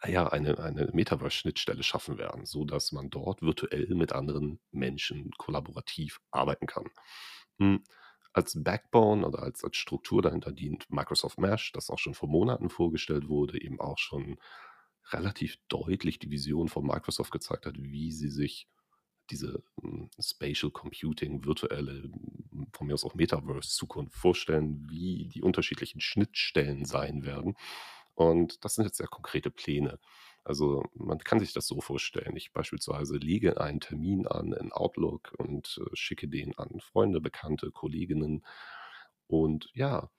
ja, 0.05 0.27
eine, 0.27 0.59
eine 0.59 0.89
Metaverse-Schnittstelle 0.93 1.83
schaffen 1.83 2.17
werden, 2.17 2.45
sodass 2.45 2.91
man 2.91 3.09
dort 3.09 3.41
virtuell 3.41 3.87
mit 3.95 4.13
anderen 4.13 4.59
Menschen 4.71 5.31
kollaborativ 5.37 6.19
arbeiten 6.31 6.67
kann. 6.67 6.85
Hm, 7.59 7.83
als 8.33 8.61
Backbone 8.63 9.25
oder 9.25 9.41
als, 9.41 9.63
als 9.63 9.77
Struktur 9.77 10.21
dahinter 10.21 10.51
dient 10.51 10.89
Microsoft 10.91 11.39
Mesh, 11.39 11.71
das 11.71 11.89
auch 11.89 11.99
schon 11.99 12.13
vor 12.13 12.29
Monaten 12.29 12.69
vorgestellt 12.69 13.27
wurde, 13.27 13.59
eben 13.61 13.79
auch 13.79 13.97
schon 13.97 14.37
relativ 15.11 15.57
deutlich 15.69 16.19
die 16.19 16.29
Vision 16.29 16.67
von 16.69 16.85
Microsoft 16.85 17.31
gezeigt 17.31 17.65
hat, 17.65 17.75
wie 17.77 18.11
sie 18.11 18.29
sich 18.29 18.67
diese 19.29 19.63
hm, 19.81 20.09
Spatial 20.21 20.71
Computing, 20.71 21.45
virtuelle, 21.45 22.03
hm, 22.03 22.67
von 22.73 22.87
mir 22.87 22.93
aus 22.93 23.03
auch 23.03 23.15
Metaverse-Zukunft 23.15 24.15
vorstellen, 24.15 24.87
wie 24.89 25.27
die 25.27 25.41
unterschiedlichen 25.41 26.01
Schnittstellen 26.01 26.85
sein 26.85 27.25
werden. 27.25 27.55
Und 28.17 28.65
das 28.65 28.73
sind 28.73 28.83
jetzt 28.83 28.97
sehr 28.97 29.07
konkrete 29.07 29.51
Pläne. 29.51 29.99
Also 30.43 30.83
man 30.95 31.19
kann 31.19 31.39
sich 31.39 31.53
das 31.53 31.67
so 31.67 31.81
vorstellen. 31.81 32.35
Ich 32.35 32.51
beispielsweise 32.51 33.15
lege 33.17 33.61
einen 33.61 33.79
Termin 33.79 34.25
an 34.25 34.53
in 34.53 34.71
Outlook 34.71 35.35
und 35.37 35.79
äh, 35.79 35.95
schicke 35.95 36.27
den 36.27 36.57
an 36.57 36.79
Freunde, 36.79 37.21
Bekannte, 37.21 37.69
Kolleginnen 37.69 38.43
und 39.27 39.69
ja, 39.75 40.09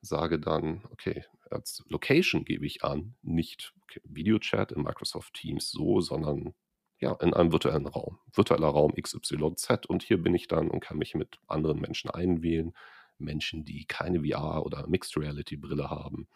sage 0.00 0.40
dann, 0.40 0.82
okay, 0.90 1.24
als 1.48 1.84
Location 1.88 2.44
gebe 2.44 2.66
ich 2.66 2.82
an, 2.82 3.14
nicht 3.22 3.74
okay, 3.84 4.00
Videochat 4.02 4.72
in 4.72 4.82
Microsoft 4.82 5.34
Teams 5.34 5.70
so, 5.70 6.00
sondern 6.00 6.52
ja, 6.98 7.12
in 7.20 7.32
einem 7.32 7.52
virtuellen 7.52 7.86
Raum. 7.86 8.18
Virtueller 8.32 8.68
Raum 8.68 8.92
XYZ 9.00 9.86
und 9.86 10.02
hier 10.02 10.20
bin 10.20 10.34
ich 10.34 10.48
dann 10.48 10.68
und 10.68 10.80
kann 10.80 10.98
mich 10.98 11.14
mit 11.14 11.38
anderen 11.46 11.80
Menschen 11.80 12.10
einwählen. 12.10 12.72
Menschen, 13.18 13.64
die 13.64 13.86
keine 13.86 14.24
VR 14.24 14.66
oder 14.66 14.88
Mixed 14.88 15.16
Reality 15.16 15.56
Brille 15.56 15.90
haben, 15.90 16.28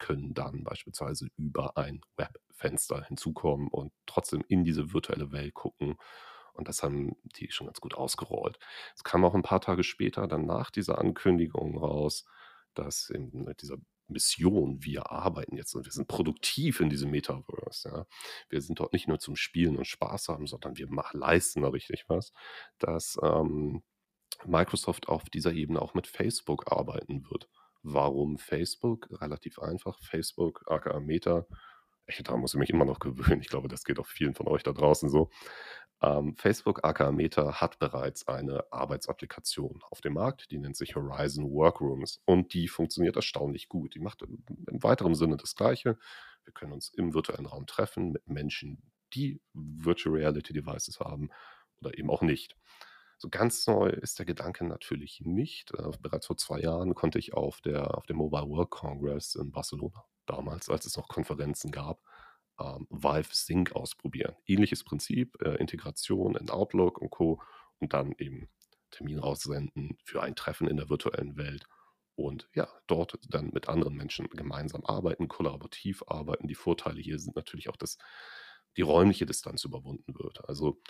können 0.00 0.34
dann 0.34 0.64
beispielsweise 0.64 1.28
über 1.36 1.76
ein 1.76 2.00
Webfenster 2.16 3.04
hinzukommen 3.04 3.68
und 3.68 3.92
trotzdem 4.06 4.42
in 4.48 4.64
diese 4.64 4.92
virtuelle 4.92 5.30
Welt 5.30 5.54
gucken. 5.54 5.96
Und 6.54 6.68
das 6.68 6.82
haben 6.82 7.16
die 7.36 7.50
schon 7.52 7.68
ganz 7.68 7.80
gut 7.80 7.94
ausgerollt. 7.94 8.58
Es 8.96 9.04
kam 9.04 9.24
auch 9.24 9.34
ein 9.34 9.42
paar 9.42 9.60
Tage 9.60 9.84
später 9.84 10.26
dann 10.26 10.46
nach 10.46 10.70
dieser 10.70 10.98
Ankündigung 10.98 11.78
raus, 11.78 12.24
dass 12.74 13.08
in 13.10 13.54
dieser 13.60 13.76
Mission, 14.08 14.82
wir 14.82 15.10
arbeiten 15.10 15.56
jetzt 15.56 15.74
und 15.74 15.84
wir 15.84 15.92
sind 15.92 16.08
produktiv 16.08 16.80
in 16.80 16.90
diesem 16.90 17.10
Metaverse. 17.10 17.88
Ja. 17.88 18.06
Wir 18.48 18.60
sind 18.60 18.80
dort 18.80 18.92
nicht 18.92 19.08
nur 19.08 19.20
zum 19.20 19.36
Spielen 19.36 19.76
und 19.76 19.86
Spaß 19.86 20.28
haben, 20.28 20.46
sondern 20.46 20.76
wir 20.76 20.88
machen, 20.88 21.20
leisten 21.20 21.62
da 21.62 21.68
richtig 21.68 22.04
was, 22.08 22.32
dass 22.78 23.18
ähm, 23.22 23.82
Microsoft 24.44 25.08
auf 25.08 25.24
dieser 25.24 25.52
Ebene 25.52 25.80
auch 25.80 25.94
mit 25.94 26.06
Facebook 26.06 26.70
arbeiten 26.72 27.24
wird. 27.30 27.48
Warum 27.82 28.38
Facebook? 28.38 29.08
Relativ 29.20 29.58
einfach. 29.58 29.98
Facebook, 30.00 30.64
aka 30.66 31.00
Meta. 31.00 31.46
Ich, 32.06 32.22
da 32.22 32.36
muss 32.36 32.54
ich 32.54 32.60
mich 32.60 32.70
immer 32.70 32.84
noch 32.84 32.98
gewöhnen. 32.98 33.40
Ich 33.40 33.48
glaube, 33.48 33.68
das 33.68 33.84
geht 33.84 33.98
auch 33.98 34.06
vielen 34.06 34.34
von 34.34 34.48
euch 34.48 34.62
da 34.62 34.72
draußen 34.72 35.08
so. 35.08 35.30
Ähm, 36.02 36.34
Facebook, 36.36 36.82
aka 36.84 37.12
Meta, 37.12 37.60
hat 37.60 37.78
bereits 37.78 38.26
eine 38.26 38.64
Arbeitsapplikation 38.72 39.82
auf 39.90 40.00
dem 40.00 40.14
Markt, 40.14 40.50
die 40.50 40.58
nennt 40.58 40.76
sich 40.76 40.96
Horizon 40.96 41.50
Workrooms 41.50 42.22
und 42.24 42.54
die 42.54 42.68
funktioniert 42.68 43.16
erstaunlich 43.16 43.68
gut. 43.68 43.94
Die 43.94 44.00
macht 44.00 44.22
im, 44.22 44.42
im 44.66 44.82
weiteren 44.82 45.14
Sinne 45.14 45.36
das 45.36 45.54
Gleiche. 45.54 45.98
Wir 46.44 46.54
können 46.54 46.72
uns 46.72 46.88
im 46.88 47.12
virtuellen 47.12 47.46
Raum 47.46 47.66
treffen 47.66 48.12
mit 48.12 48.26
Menschen, 48.28 48.82
die 49.12 49.40
Virtual 49.52 50.16
Reality 50.16 50.54
Devices 50.54 51.00
haben 51.00 51.28
oder 51.80 51.96
eben 51.98 52.10
auch 52.10 52.22
nicht. 52.22 52.56
So 53.20 53.28
ganz 53.28 53.66
neu 53.66 53.90
ist 53.90 54.18
der 54.18 54.24
Gedanke 54.24 54.64
natürlich 54.64 55.20
nicht. 55.20 55.74
Äh, 55.74 55.90
bereits 56.00 56.26
vor 56.26 56.38
zwei 56.38 56.58
Jahren 56.58 56.94
konnte 56.94 57.18
ich 57.18 57.34
auf, 57.34 57.60
der, 57.60 57.94
auf 57.98 58.06
dem 58.06 58.16
Mobile 58.16 58.48
World 58.48 58.70
Congress 58.70 59.34
in 59.34 59.52
Barcelona, 59.52 60.06
damals, 60.24 60.70
als 60.70 60.86
es 60.86 60.96
noch 60.96 61.06
Konferenzen 61.06 61.70
gab, 61.70 62.00
ähm, 62.58 62.86
Valve 62.88 63.28
Sync 63.30 63.72
ausprobieren. 63.72 64.36
Ähnliches 64.46 64.84
Prinzip, 64.84 65.36
äh, 65.42 65.56
Integration 65.56 66.34
in 66.34 66.48
Outlook 66.48 66.96
und 66.96 67.10
Co. 67.10 67.42
Und 67.78 67.92
dann 67.92 68.14
eben 68.16 68.48
Termin 68.90 69.18
raussenden 69.18 69.98
für 70.02 70.22
ein 70.22 70.34
Treffen 70.34 70.66
in 70.66 70.78
der 70.78 70.88
virtuellen 70.88 71.36
Welt. 71.36 71.66
Und 72.14 72.48
ja, 72.54 72.68
dort 72.86 73.18
dann 73.28 73.50
mit 73.52 73.68
anderen 73.68 73.96
Menschen 73.96 74.30
gemeinsam 74.30 74.82
arbeiten, 74.86 75.28
kollaborativ 75.28 76.04
arbeiten. 76.06 76.48
Die 76.48 76.54
Vorteile 76.54 77.02
hier 77.02 77.18
sind 77.18 77.36
natürlich 77.36 77.68
auch, 77.68 77.76
dass 77.76 77.98
die 78.78 78.82
räumliche 78.82 79.26
Distanz 79.26 79.64
überwunden 79.64 80.14
wird. 80.18 80.48
Also 80.48 80.80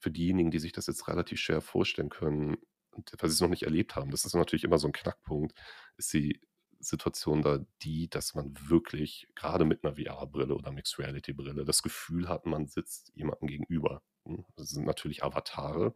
für 0.00 0.10
diejenigen, 0.10 0.50
die 0.50 0.58
sich 0.58 0.72
das 0.72 0.86
jetzt 0.86 1.06
relativ 1.08 1.38
schwer 1.38 1.60
vorstellen 1.60 2.08
können, 2.08 2.56
weil 2.92 3.28
sie 3.30 3.34
es 3.34 3.40
noch 3.40 3.48
nicht 3.48 3.62
erlebt 3.62 3.96
haben, 3.96 4.10
das 4.10 4.24
ist 4.24 4.34
natürlich 4.34 4.64
immer 4.64 4.78
so 4.78 4.88
ein 4.88 4.92
Knackpunkt, 4.92 5.54
ist 5.96 6.12
die 6.12 6.40
Situation 6.80 7.42
da 7.42 7.64
die, 7.82 8.08
dass 8.08 8.34
man 8.34 8.54
wirklich 8.68 9.28
gerade 9.34 9.64
mit 9.64 9.84
einer 9.84 9.96
VR-Brille 9.96 10.54
oder 10.54 10.72
Mixed 10.72 10.98
Reality-Brille 10.98 11.64
das 11.64 11.82
Gefühl 11.82 12.28
hat, 12.28 12.46
man 12.46 12.66
sitzt 12.66 13.12
jemandem 13.14 13.48
gegenüber. 13.48 14.02
Hm, 14.26 14.44
das 14.56 14.70
sind 14.70 14.86
natürlich 14.86 15.22
Avatare, 15.22 15.94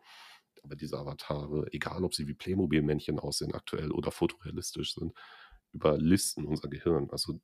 aber 0.63 0.77
diese 0.77 0.99
Avatare, 0.99 1.67
egal 1.73 2.05
ob 2.05 2.15
sie 2.15 2.29
wie 2.29 2.35
Playmobil-Männchen 2.35 3.19
aussehen 3.19 3.55
aktuell 3.55 3.93
oder 3.93 4.11
fotorealistisch 4.11 4.95
sind, 4.95 5.15
überlisten 5.73 6.45
unser 6.45 6.69
Gehirn. 6.69 7.11
Also 7.11 7.41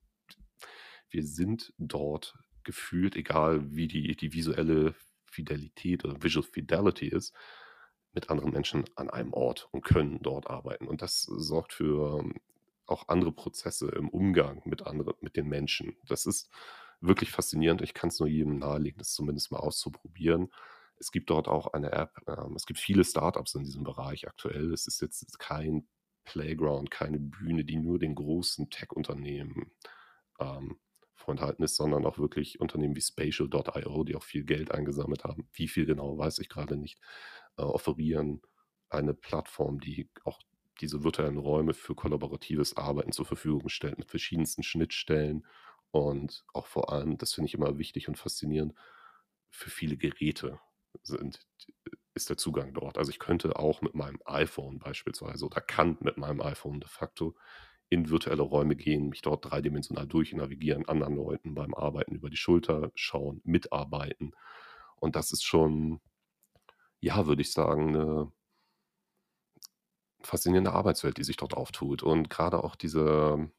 wir 1.08 1.24
sind 1.24 1.72
dort 1.78 2.34
gefühlt, 2.62 3.16
egal 3.16 3.74
wie 3.74 3.88
die, 3.88 4.14
die 4.16 4.32
visuelle 4.32 4.94
Fidelität 5.30 6.04
oder 6.04 6.22
Visual 6.22 6.44
Fidelity 6.44 7.08
ist, 7.08 7.34
mit 8.12 8.30
anderen 8.30 8.52
Menschen 8.52 8.84
an 8.96 9.10
einem 9.10 9.32
Ort 9.32 9.68
und 9.70 9.84
können 9.84 10.20
dort 10.22 10.48
arbeiten. 10.48 10.88
Und 10.88 11.02
das 11.02 11.22
sorgt 11.22 11.72
für 11.72 12.20
ähm, 12.20 12.34
auch 12.86 13.08
andere 13.08 13.32
Prozesse 13.32 13.88
im 13.88 14.08
Umgang 14.08 14.62
mit 14.64 14.86
anderen, 14.86 15.14
mit 15.20 15.36
den 15.36 15.48
Menschen. 15.48 15.96
Das 16.08 16.26
ist 16.26 16.50
wirklich 17.00 17.30
faszinierend. 17.30 17.82
Ich 17.82 17.94
kann 17.94 18.08
es 18.08 18.18
nur 18.18 18.28
jedem 18.28 18.58
nahelegen, 18.58 18.98
das 18.98 19.12
zumindest 19.12 19.52
mal 19.52 19.60
auszuprobieren. 19.60 20.52
Es 20.98 21.12
gibt 21.12 21.30
dort 21.30 21.48
auch 21.48 21.68
eine 21.68 21.92
App. 21.92 22.20
Ähm, 22.26 22.54
es 22.56 22.66
gibt 22.66 22.78
viele 22.78 23.04
Startups 23.04 23.54
in 23.54 23.64
diesem 23.64 23.84
Bereich 23.84 24.28
aktuell. 24.28 24.72
Es 24.72 24.86
ist 24.86 25.00
jetzt 25.00 25.38
kein 25.38 25.88
Playground, 26.24 26.90
keine 26.90 27.18
Bühne, 27.18 27.64
die 27.64 27.76
nur 27.76 27.98
den 27.98 28.14
großen 28.14 28.70
Tech-Unternehmen 28.70 29.72
ähm, 30.38 30.78
vorenthalten 31.30 31.64
ist, 31.64 31.76
sondern 31.76 32.04
auch 32.06 32.18
wirklich 32.18 32.60
Unternehmen 32.60 32.96
wie 32.96 33.00
Spatial.io, 33.00 34.04
die 34.04 34.16
auch 34.16 34.22
viel 34.24 34.44
Geld 34.44 34.72
eingesammelt 34.72 35.24
haben, 35.24 35.48
wie 35.52 35.68
viel 35.68 35.86
genau, 35.86 36.18
weiß 36.18 36.40
ich 36.40 36.48
gerade 36.48 36.76
nicht, 36.76 36.98
äh, 37.56 37.62
offerieren 37.62 38.42
eine 38.88 39.14
Plattform, 39.14 39.78
die 39.78 40.10
auch 40.24 40.40
diese 40.80 41.04
virtuellen 41.04 41.38
Räume 41.38 41.72
für 41.74 41.94
kollaboratives 41.94 42.76
Arbeiten 42.76 43.12
zur 43.12 43.26
Verfügung 43.26 43.68
stellt, 43.68 43.98
mit 43.98 44.10
verschiedensten 44.10 44.62
Schnittstellen. 44.64 45.46
Und 45.92 46.44
auch 46.52 46.66
vor 46.66 46.92
allem, 46.92 47.16
das 47.18 47.34
finde 47.34 47.46
ich 47.46 47.54
immer 47.54 47.78
wichtig 47.78 48.08
und 48.08 48.18
faszinierend, 48.18 48.74
für 49.50 49.70
viele 49.70 49.96
Geräte 49.96 50.58
sind, 51.02 51.40
ist 52.14 52.28
der 52.28 52.36
Zugang 52.36 52.74
dort. 52.74 52.98
Also 52.98 53.10
ich 53.10 53.18
könnte 53.20 53.56
auch 53.56 53.82
mit 53.82 53.94
meinem 53.94 54.18
iPhone 54.24 54.78
beispielsweise 54.80 55.44
oder 55.46 55.60
kann 55.60 55.96
mit 56.00 56.16
meinem 56.16 56.40
iPhone 56.40 56.80
de 56.80 56.88
facto 56.88 57.36
in 57.90 58.08
virtuelle 58.08 58.42
Räume 58.42 58.76
gehen, 58.76 59.08
mich 59.08 59.20
dort 59.20 59.50
dreidimensional 59.50 60.06
durchnavigieren, 60.06 60.88
anderen 60.88 61.16
Leuten 61.16 61.54
beim 61.54 61.74
Arbeiten 61.74 62.14
über 62.14 62.30
die 62.30 62.36
Schulter 62.36 62.92
schauen, 62.94 63.40
mitarbeiten. 63.44 64.32
Und 64.96 65.16
das 65.16 65.32
ist 65.32 65.44
schon, 65.44 66.00
ja, 67.00 67.26
würde 67.26 67.42
ich 67.42 67.52
sagen, 67.52 67.88
eine 67.88 68.32
faszinierende 70.22 70.72
Arbeitswelt, 70.72 71.18
die 71.18 71.24
sich 71.24 71.36
dort 71.36 71.54
auftut. 71.54 72.04
Und 72.04 72.30
gerade 72.30 72.62
auch 72.62 72.76
diese, 72.76 73.50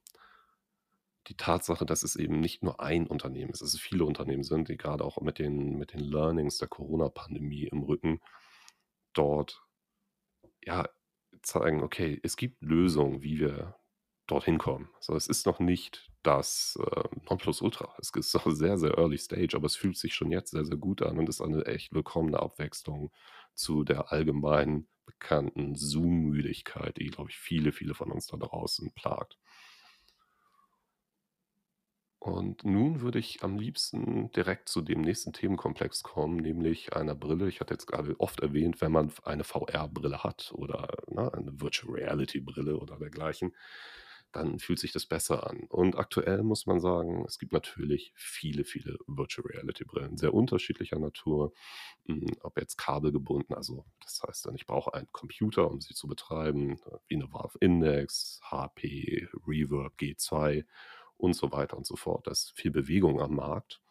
die 1.27 1.35
Tatsache, 1.35 1.85
dass 1.85 2.03
es 2.03 2.15
eben 2.15 2.39
nicht 2.39 2.63
nur 2.63 2.79
ein 2.79 3.07
Unternehmen 3.07 3.51
ist, 3.51 3.61
dass 3.61 3.73
es 3.73 3.81
viele 3.81 4.05
Unternehmen 4.05 4.43
sind, 4.43 4.69
die 4.69 4.77
gerade 4.77 5.03
auch 5.03 5.19
mit 5.19 5.39
den, 5.39 5.77
mit 5.77 5.91
den 5.93 5.99
Learnings 5.99 6.57
der 6.57 6.69
Corona-Pandemie 6.69 7.65
im 7.65 7.83
Rücken 7.83 8.21
dort 9.13 9.61
ja 10.63 10.87
zeigen, 11.41 11.83
okay, 11.83 12.19
es 12.23 12.37
gibt 12.37 12.61
Lösungen, 12.61 13.23
wie 13.23 13.39
wir 13.39 13.80
dorthin 14.31 14.57
kommen. 14.57 14.89
So, 14.99 15.15
es 15.15 15.27
ist 15.27 15.45
noch 15.45 15.59
nicht 15.59 16.09
das 16.23 16.79
äh, 16.79 17.03
Nonplusultra. 17.29 17.93
Es 17.99 18.11
ist 18.15 18.33
noch 18.33 18.49
sehr, 18.49 18.77
sehr 18.77 18.97
early 18.97 19.17
stage, 19.17 19.55
aber 19.55 19.65
es 19.65 19.75
fühlt 19.75 19.97
sich 19.97 20.13
schon 20.13 20.31
jetzt 20.31 20.51
sehr, 20.51 20.65
sehr 20.65 20.77
gut 20.77 21.01
an 21.01 21.17
und 21.17 21.29
ist 21.29 21.41
eine 21.41 21.65
echt 21.65 21.93
willkommene 21.93 22.39
Abwechslung 22.39 23.11
zu 23.53 23.83
der 23.83 24.11
allgemein 24.11 24.87
bekannten 25.05 25.75
Zoom-Müdigkeit, 25.75 26.97
die, 26.97 27.07
glaube 27.07 27.29
ich, 27.29 27.37
viele, 27.37 27.71
viele 27.71 27.93
von 27.93 28.11
uns 28.11 28.27
da 28.27 28.37
draußen 28.37 28.93
plagt. 28.93 29.37
Und 32.23 32.63
nun 32.63 33.01
würde 33.01 33.17
ich 33.17 33.43
am 33.43 33.57
liebsten 33.57 34.31
direkt 34.31 34.69
zu 34.69 34.81
dem 34.81 35.01
nächsten 35.01 35.33
Themenkomplex 35.33 36.03
kommen, 36.03 36.37
nämlich 36.37 36.93
einer 36.93 37.15
Brille. 37.15 37.49
Ich 37.49 37.59
hatte 37.59 37.73
jetzt 37.73 37.87
gerade 37.87 38.15
oft 38.19 38.41
erwähnt, 38.41 38.79
wenn 38.79 38.91
man 38.91 39.11
eine 39.23 39.43
VR-Brille 39.43 40.23
hat 40.23 40.51
oder 40.53 40.87
ne, 41.07 41.33
eine 41.33 41.59
Virtual 41.59 41.95
Reality-Brille 41.95 42.77
oder 42.77 42.97
dergleichen, 42.97 43.55
dann 44.31 44.59
fühlt 44.59 44.79
sich 44.79 44.91
das 44.91 45.05
besser 45.05 45.49
an. 45.49 45.65
Und 45.69 45.97
aktuell 45.97 46.43
muss 46.43 46.65
man 46.65 46.79
sagen, 46.79 47.25
es 47.27 47.39
gibt 47.39 47.53
natürlich 47.53 48.13
viele, 48.15 48.63
viele 48.63 48.97
Virtual 49.07 49.47
Reality 49.47 49.83
Brillen, 49.85 50.17
sehr 50.17 50.33
unterschiedlicher 50.33 50.99
Natur, 50.99 51.53
hm, 52.05 52.27
ob 52.41 52.57
jetzt 52.59 52.77
kabelgebunden, 52.77 53.55
also 53.55 53.85
das 54.03 54.21
heißt 54.25 54.45
dann, 54.45 54.55
ich 54.55 54.65
brauche 54.65 54.93
einen 54.93 55.11
Computer, 55.11 55.69
um 55.69 55.81
sie 55.81 55.93
zu 55.93 56.07
betreiben, 56.07 56.79
wie 57.07 57.15
eine 57.15 57.31
Valve 57.31 57.57
Index, 57.59 58.39
HP, 58.43 59.27
Reverb 59.47 59.93
G2 59.99 60.65
und 61.17 61.35
so 61.35 61.51
weiter 61.51 61.77
und 61.77 61.85
so 61.85 61.95
fort. 61.95 62.27
Da 62.27 62.31
ist 62.31 62.51
viel 62.55 62.71
Bewegung 62.71 63.21
am 63.21 63.35
Markt. 63.35 63.81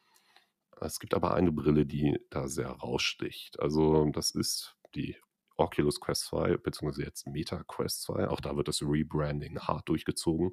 Es 0.81 0.99
gibt 0.99 1.15
aber 1.15 1.35
eine 1.35 1.53
Brille, 1.53 1.87
die 1.87 2.19
da 2.31 2.49
sehr 2.49 2.69
raussticht. 2.69 3.61
Also 3.61 4.07
das 4.07 4.31
ist 4.31 4.77
die 4.95 5.17
Oculus 5.61 6.01
Quest 6.01 6.25
2, 6.27 6.57
beziehungsweise 6.57 7.05
jetzt 7.05 7.27
Meta 7.27 7.63
Quest 7.65 8.03
2. 8.03 8.29
Auch 8.29 8.41
da 8.41 8.57
wird 8.57 8.69
das 8.69 8.83
Rebranding 8.83 9.59
hart 9.59 9.89
durchgezogen. 9.89 10.53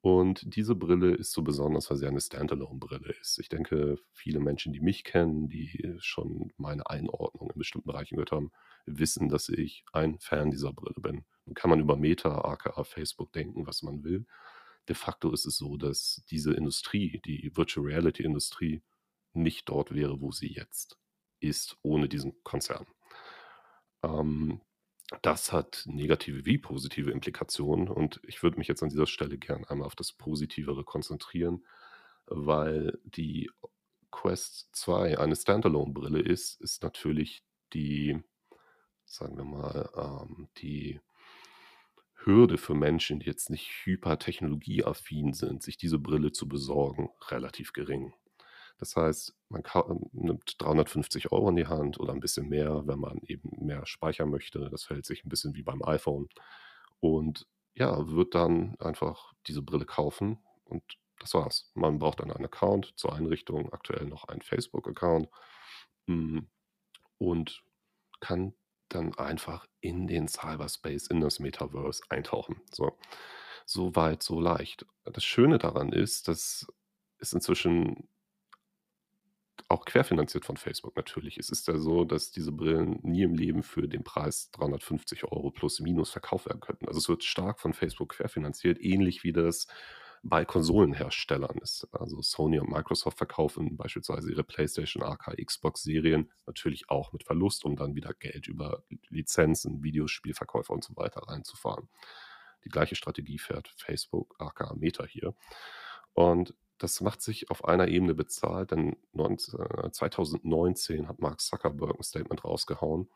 Und 0.00 0.54
diese 0.54 0.74
Brille 0.74 1.14
ist 1.14 1.32
so 1.32 1.42
besonders, 1.42 1.90
weil 1.90 1.96
sie 1.96 2.06
eine 2.06 2.20
Standalone-Brille 2.20 3.12
ist. 3.20 3.38
Ich 3.40 3.48
denke, 3.48 3.98
viele 4.12 4.38
Menschen, 4.40 4.72
die 4.72 4.80
mich 4.80 5.04
kennen, 5.04 5.48
die 5.48 5.96
schon 5.98 6.52
meine 6.56 6.88
Einordnung 6.88 7.50
in 7.50 7.58
bestimmten 7.58 7.88
Bereichen 7.88 8.14
gehört 8.14 8.30
haben, 8.32 8.52
wissen, 8.86 9.28
dass 9.28 9.48
ich 9.48 9.84
ein 9.92 10.18
Fan 10.20 10.50
dieser 10.50 10.72
Brille 10.72 11.00
bin. 11.00 11.24
Nun 11.44 11.54
kann 11.54 11.70
man 11.70 11.80
über 11.80 11.96
Meta, 11.96 12.38
aka 12.42 12.84
Facebook 12.84 13.32
denken, 13.32 13.66
was 13.66 13.82
man 13.82 14.04
will. 14.04 14.26
De 14.88 14.94
facto 14.94 15.32
ist 15.32 15.44
es 15.44 15.56
so, 15.56 15.76
dass 15.76 16.22
diese 16.30 16.54
Industrie, 16.54 17.20
die 17.26 17.50
Virtual 17.56 17.84
Reality 17.84 18.22
Industrie, 18.22 18.82
nicht 19.32 19.68
dort 19.68 19.92
wäre, 19.92 20.20
wo 20.20 20.30
sie 20.30 20.52
jetzt 20.52 20.98
ist, 21.40 21.76
ohne 21.82 22.08
diesen 22.08 22.42
Konzern. 22.44 22.86
Ähm, 24.06 24.60
das 25.22 25.52
hat 25.52 25.84
negative 25.86 26.46
wie 26.46 26.58
positive 26.58 27.10
Implikationen 27.12 27.88
und 27.88 28.20
ich 28.24 28.42
würde 28.42 28.58
mich 28.58 28.68
jetzt 28.68 28.82
an 28.82 28.88
dieser 28.88 29.06
Stelle 29.06 29.38
gern 29.38 29.64
einmal 29.64 29.86
auf 29.86 29.94
das 29.94 30.12
Positivere 30.12 30.84
konzentrieren, 30.84 31.64
weil 32.26 32.98
die 33.04 33.50
Quest 34.10 34.68
2 34.72 35.18
eine 35.18 35.36
Standalone-Brille 35.36 36.20
ist, 36.20 36.60
ist 36.60 36.82
natürlich 36.82 37.44
die, 37.72 38.18
sagen 39.04 39.36
wir 39.36 39.44
mal, 39.44 39.90
ähm, 39.94 40.48
die 40.58 41.00
Hürde 42.24 42.58
für 42.58 42.74
Menschen, 42.74 43.20
die 43.20 43.26
jetzt 43.26 43.50
nicht 43.50 43.70
hypertechnologieaffin 43.84 45.32
sind, 45.34 45.62
sich 45.62 45.76
diese 45.76 45.98
Brille 46.00 46.32
zu 46.32 46.48
besorgen, 46.48 47.10
relativ 47.30 47.72
gering. 47.72 48.12
Das 48.78 48.94
heißt, 48.94 49.34
man 49.48 49.62
nimmt 50.12 50.56
350 50.58 51.32
Euro 51.32 51.48
in 51.48 51.56
die 51.56 51.66
Hand 51.66 51.98
oder 51.98 52.12
ein 52.12 52.20
bisschen 52.20 52.48
mehr, 52.48 52.86
wenn 52.86 52.98
man 52.98 53.20
eben 53.26 53.50
mehr 53.64 53.86
speichern 53.86 54.30
möchte. 54.30 54.68
Das 54.70 54.84
verhält 54.84 55.06
sich 55.06 55.24
ein 55.24 55.28
bisschen 55.28 55.54
wie 55.54 55.62
beim 55.62 55.82
iPhone. 55.82 56.28
Und 57.00 57.46
ja, 57.74 58.08
wird 58.10 58.34
dann 58.34 58.76
einfach 58.78 59.32
diese 59.46 59.62
Brille 59.62 59.86
kaufen 59.86 60.38
und 60.64 60.82
das 61.18 61.34
war's. 61.34 61.70
Man 61.74 61.98
braucht 61.98 62.20
dann 62.20 62.30
einen 62.30 62.44
Account 62.44 62.92
zur 62.96 63.14
Einrichtung, 63.14 63.72
aktuell 63.72 64.06
noch 64.06 64.24
einen 64.24 64.42
Facebook-Account 64.42 65.28
hm, 66.06 66.48
und 67.18 67.62
kann 68.20 68.54
dann 68.88 69.14
einfach 69.18 69.66
in 69.80 70.06
den 70.06 70.28
Cyberspace, 70.28 71.08
in 71.08 71.20
das 71.20 71.38
Metaverse 71.38 72.02
eintauchen. 72.08 72.60
So, 72.70 72.96
so 73.64 73.96
weit, 73.96 74.22
so 74.22 74.40
leicht. 74.40 74.86
Das 75.04 75.24
Schöne 75.24 75.58
daran 75.58 75.92
ist, 75.92 76.28
dass 76.28 76.66
es 77.18 77.32
inzwischen 77.32 78.08
auch 79.68 79.84
querfinanziert 79.84 80.44
von 80.44 80.56
Facebook 80.56 80.96
natürlich. 80.96 81.38
Es 81.38 81.50
ist 81.50 81.66
ja 81.68 81.78
so, 81.78 82.04
dass 82.04 82.30
diese 82.30 82.52
Brillen 82.52 83.00
nie 83.02 83.22
im 83.22 83.34
Leben 83.34 83.62
für 83.62 83.88
den 83.88 84.04
Preis 84.04 84.50
350 84.52 85.24
Euro 85.24 85.50
plus 85.50 85.80
minus 85.80 86.10
verkauft 86.10 86.46
werden 86.46 86.60
könnten. 86.60 86.86
Also 86.86 86.98
es 86.98 87.08
wird 87.08 87.24
stark 87.24 87.60
von 87.60 87.72
Facebook 87.72 88.10
querfinanziert, 88.10 88.80
ähnlich 88.80 89.24
wie 89.24 89.32
das 89.32 89.66
bei 90.22 90.44
Konsolenherstellern 90.44 91.58
ist. 91.58 91.88
Also 91.92 92.20
Sony 92.20 92.58
und 92.58 92.70
Microsoft 92.70 93.18
verkaufen 93.18 93.76
beispielsweise 93.76 94.30
ihre 94.30 94.44
PlayStation, 94.44 95.02
AK, 95.02 95.36
Xbox-Serien 95.44 96.30
natürlich 96.46 96.90
auch 96.90 97.12
mit 97.12 97.24
Verlust, 97.24 97.64
um 97.64 97.76
dann 97.76 97.94
wieder 97.94 98.12
Geld 98.14 98.48
über 98.48 98.82
Lizenzen, 99.08 99.82
Videospielverkäufer 99.82 100.72
und 100.72 100.84
so 100.84 100.96
weiter 100.96 101.22
reinzufahren. 101.22 101.88
Die 102.64 102.68
gleiche 102.68 102.96
Strategie 102.96 103.38
fährt 103.38 103.68
Facebook, 103.76 104.34
AK, 104.38 104.76
Meta 104.76 105.04
hier. 105.04 105.34
Und 106.12 106.54
das 106.78 107.00
macht 107.00 107.22
sich 107.22 107.50
auf 107.50 107.64
einer 107.64 107.88
Ebene 107.88 108.14
bezahlt, 108.14 108.70
denn 108.70 108.96
2019 109.14 111.04
äh, 111.04 111.06
hat 111.06 111.20
Mark 111.20 111.40
Zuckerberg 111.40 111.96
ein 111.96 112.02
Statement 112.02 112.44
rausgehauen, 112.44 113.10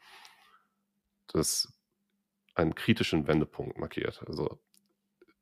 das 1.29 1.73
einen 2.55 2.75
kritischen 2.75 3.27
Wendepunkt 3.27 3.79
markiert. 3.79 4.23
Also 4.27 4.61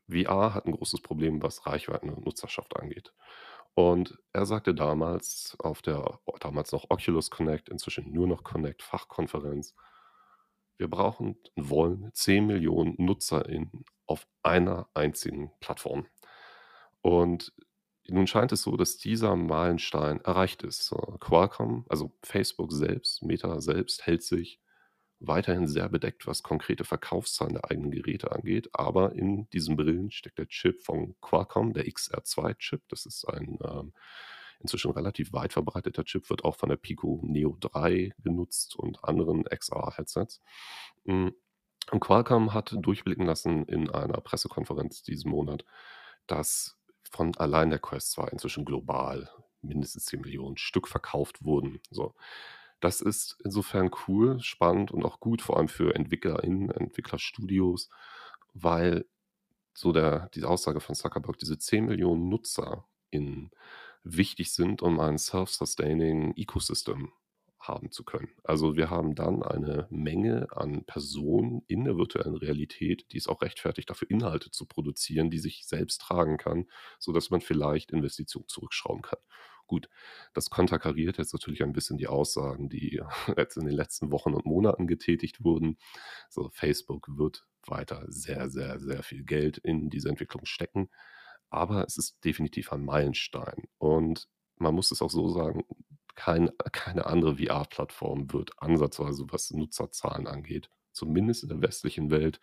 VR 0.08 0.54
hat 0.54 0.66
ein 0.66 0.72
großes 0.72 1.00
Problem, 1.00 1.42
was 1.42 1.66
Reichweiten 1.66 2.10
und 2.10 2.24
Nutzerschaft 2.24 2.76
angeht. 2.76 3.12
Und 3.74 4.18
er 4.32 4.46
sagte 4.46 4.74
damals 4.74 5.56
auf 5.60 5.82
der 5.82 6.18
damals 6.40 6.72
noch 6.72 6.86
Oculus 6.90 7.30
Connect, 7.30 7.68
inzwischen 7.68 8.12
nur 8.12 8.26
noch 8.26 8.42
Connect 8.42 8.82
Fachkonferenz, 8.82 9.74
wir 10.78 10.88
brauchen 10.88 11.36
und 11.54 11.70
wollen 11.70 12.10
10 12.14 12.46
Millionen 12.46 12.94
NutzerInnen 12.98 13.84
auf 14.06 14.26
einer 14.42 14.88
einzigen 14.94 15.52
Plattform. 15.60 16.06
Und 17.02 17.52
nun 18.10 18.26
scheint 18.26 18.52
es 18.52 18.62
so, 18.62 18.76
dass 18.76 18.96
dieser 18.96 19.36
Meilenstein 19.36 20.20
erreicht 20.22 20.62
ist. 20.62 20.94
Qualcomm, 21.20 21.84
also 21.88 22.12
Facebook 22.22 22.72
selbst, 22.72 23.22
Meta 23.22 23.60
selbst, 23.60 24.06
hält 24.06 24.22
sich 24.22 24.60
weiterhin 25.20 25.66
sehr 25.66 25.88
bedeckt, 25.88 26.26
was 26.26 26.42
konkrete 26.42 26.84
Verkaufszahlen 26.84 27.54
der 27.54 27.70
eigenen 27.70 27.90
Geräte 27.90 28.32
angeht. 28.32 28.70
Aber 28.72 29.12
in 29.12 29.48
diesen 29.50 29.76
Brillen 29.76 30.10
steckt 30.10 30.38
der 30.38 30.48
Chip 30.48 30.80
von 30.80 31.16
Qualcomm, 31.20 31.72
der 31.72 31.86
XR2-Chip. 31.86 32.82
Das 32.88 33.04
ist 33.04 33.24
ein 33.26 33.58
ähm, 33.62 33.92
inzwischen 34.60 34.92
relativ 34.92 35.32
weit 35.32 35.52
verbreiteter 35.52 36.04
Chip, 36.04 36.30
wird 36.30 36.44
auch 36.44 36.56
von 36.56 36.68
der 36.68 36.76
Pico 36.76 37.20
Neo 37.24 37.56
3 37.60 38.12
genutzt 38.22 38.76
und 38.76 39.04
anderen 39.04 39.44
XR-Headsets. 39.44 40.40
Mm, 41.04 41.28
und 41.90 42.00
Qualcomm 42.00 42.52
hat 42.54 42.74
durchblicken 42.78 43.26
lassen 43.26 43.64
in 43.64 43.90
einer 43.90 44.20
Pressekonferenz 44.20 45.02
diesen 45.02 45.30
Monat, 45.30 45.64
dass 46.26 46.77
von 47.08 47.36
allein 47.36 47.70
der 47.70 47.78
Quest 47.78 48.12
2 48.12 48.28
inzwischen 48.28 48.64
global 48.64 49.30
mindestens 49.62 50.06
10 50.06 50.20
Millionen 50.20 50.56
Stück 50.56 50.88
verkauft 50.88 51.44
wurden. 51.44 51.80
So. 51.90 52.14
Das 52.80 53.00
ist 53.00 53.36
insofern 53.44 53.90
cool, 54.06 54.40
spannend 54.40 54.92
und 54.92 55.04
auch 55.04 55.18
gut, 55.20 55.42
vor 55.42 55.56
allem 55.56 55.68
für 55.68 55.94
EntwicklerInnen, 55.94 56.70
Entwicklerstudios, 56.70 57.88
weil 58.54 59.04
so 59.74 59.92
der, 59.92 60.28
die 60.34 60.44
Aussage 60.44 60.80
von 60.80 60.94
Zuckerberg, 60.94 61.38
diese 61.38 61.58
10 61.58 61.86
Millionen 61.86 62.28
NutzerInnen 62.28 63.50
wichtig 64.04 64.52
sind, 64.52 64.82
um 64.82 65.00
ein 65.00 65.18
self-sustaining 65.18 66.34
Ecosystem 66.36 67.12
haben 67.68 67.90
zu 67.90 68.04
können. 68.04 68.28
Also 68.42 68.76
wir 68.76 68.90
haben 68.90 69.14
dann 69.14 69.42
eine 69.42 69.86
Menge 69.90 70.48
an 70.50 70.84
Personen 70.84 71.62
in 71.66 71.84
der 71.84 71.96
virtuellen 71.96 72.36
Realität, 72.36 73.06
die 73.12 73.18
es 73.18 73.28
auch 73.28 73.42
rechtfertigt, 73.42 73.90
dafür 73.90 74.10
Inhalte 74.10 74.50
zu 74.50 74.66
produzieren, 74.66 75.30
die 75.30 75.38
sich 75.38 75.66
selbst 75.66 76.00
tragen 76.00 76.38
kann, 76.38 76.66
sodass 76.98 77.30
man 77.30 77.40
vielleicht 77.40 77.90
Investitionen 77.92 78.48
zurückschrauben 78.48 79.02
kann. 79.02 79.18
Gut, 79.68 79.90
das 80.32 80.48
konterkariert 80.48 81.18
jetzt 81.18 81.34
natürlich 81.34 81.62
ein 81.62 81.74
bisschen 81.74 81.98
die 81.98 82.06
Aussagen, 82.08 82.70
die 82.70 83.02
jetzt 83.36 83.58
in 83.58 83.66
den 83.66 83.74
letzten 83.74 84.10
Wochen 84.10 84.32
und 84.34 84.46
Monaten 84.46 84.86
getätigt 84.86 85.44
wurden. 85.44 85.76
So, 86.30 86.48
Facebook 86.50 87.06
wird 87.16 87.46
weiter 87.66 88.04
sehr, 88.08 88.48
sehr, 88.48 88.80
sehr 88.80 89.02
viel 89.02 89.24
Geld 89.24 89.58
in 89.58 89.90
diese 89.90 90.08
Entwicklung 90.08 90.46
stecken. 90.46 90.88
Aber 91.50 91.84
es 91.84 91.98
ist 91.98 92.24
definitiv 92.24 92.72
ein 92.72 92.84
Meilenstein. 92.84 93.64
Und 93.78 94.28
man 94.56 94.74
muss 94.74 94.90
es 94.90 95.02
auch 95.02 95.10
so 95.10 95.28
sagen, 95.28 95.64
kein, 96.18 96.50
keine 96.72 97.06
andere 97.06 97.36
VR-Plattform 97.36 98.32
wird 98.32 98.50
ansatzweise, 98.60 99.26
was 99.30 99.52
Nutzerzahlen 99.52 100.26
angeht, 100.26 100.68
zumindest 100.90 101.44
in 101.44 101.48
der 101.48 101.62
westlichen 101.62 102.10
Welt, 102.10 102.40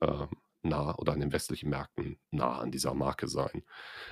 äh, 0.00 0.26
nah 0.62 0.96
oder 0.96 1.12
an 1.12 1.20
den 1.20 1.32
westlichen 1.32 1.68
Märkten 1.68 2.18
nah 2.30 2.58
an 2.58 2.70
dieser 2.70 2.94
Marke 2.94 3.28
sein. 3.28 3.62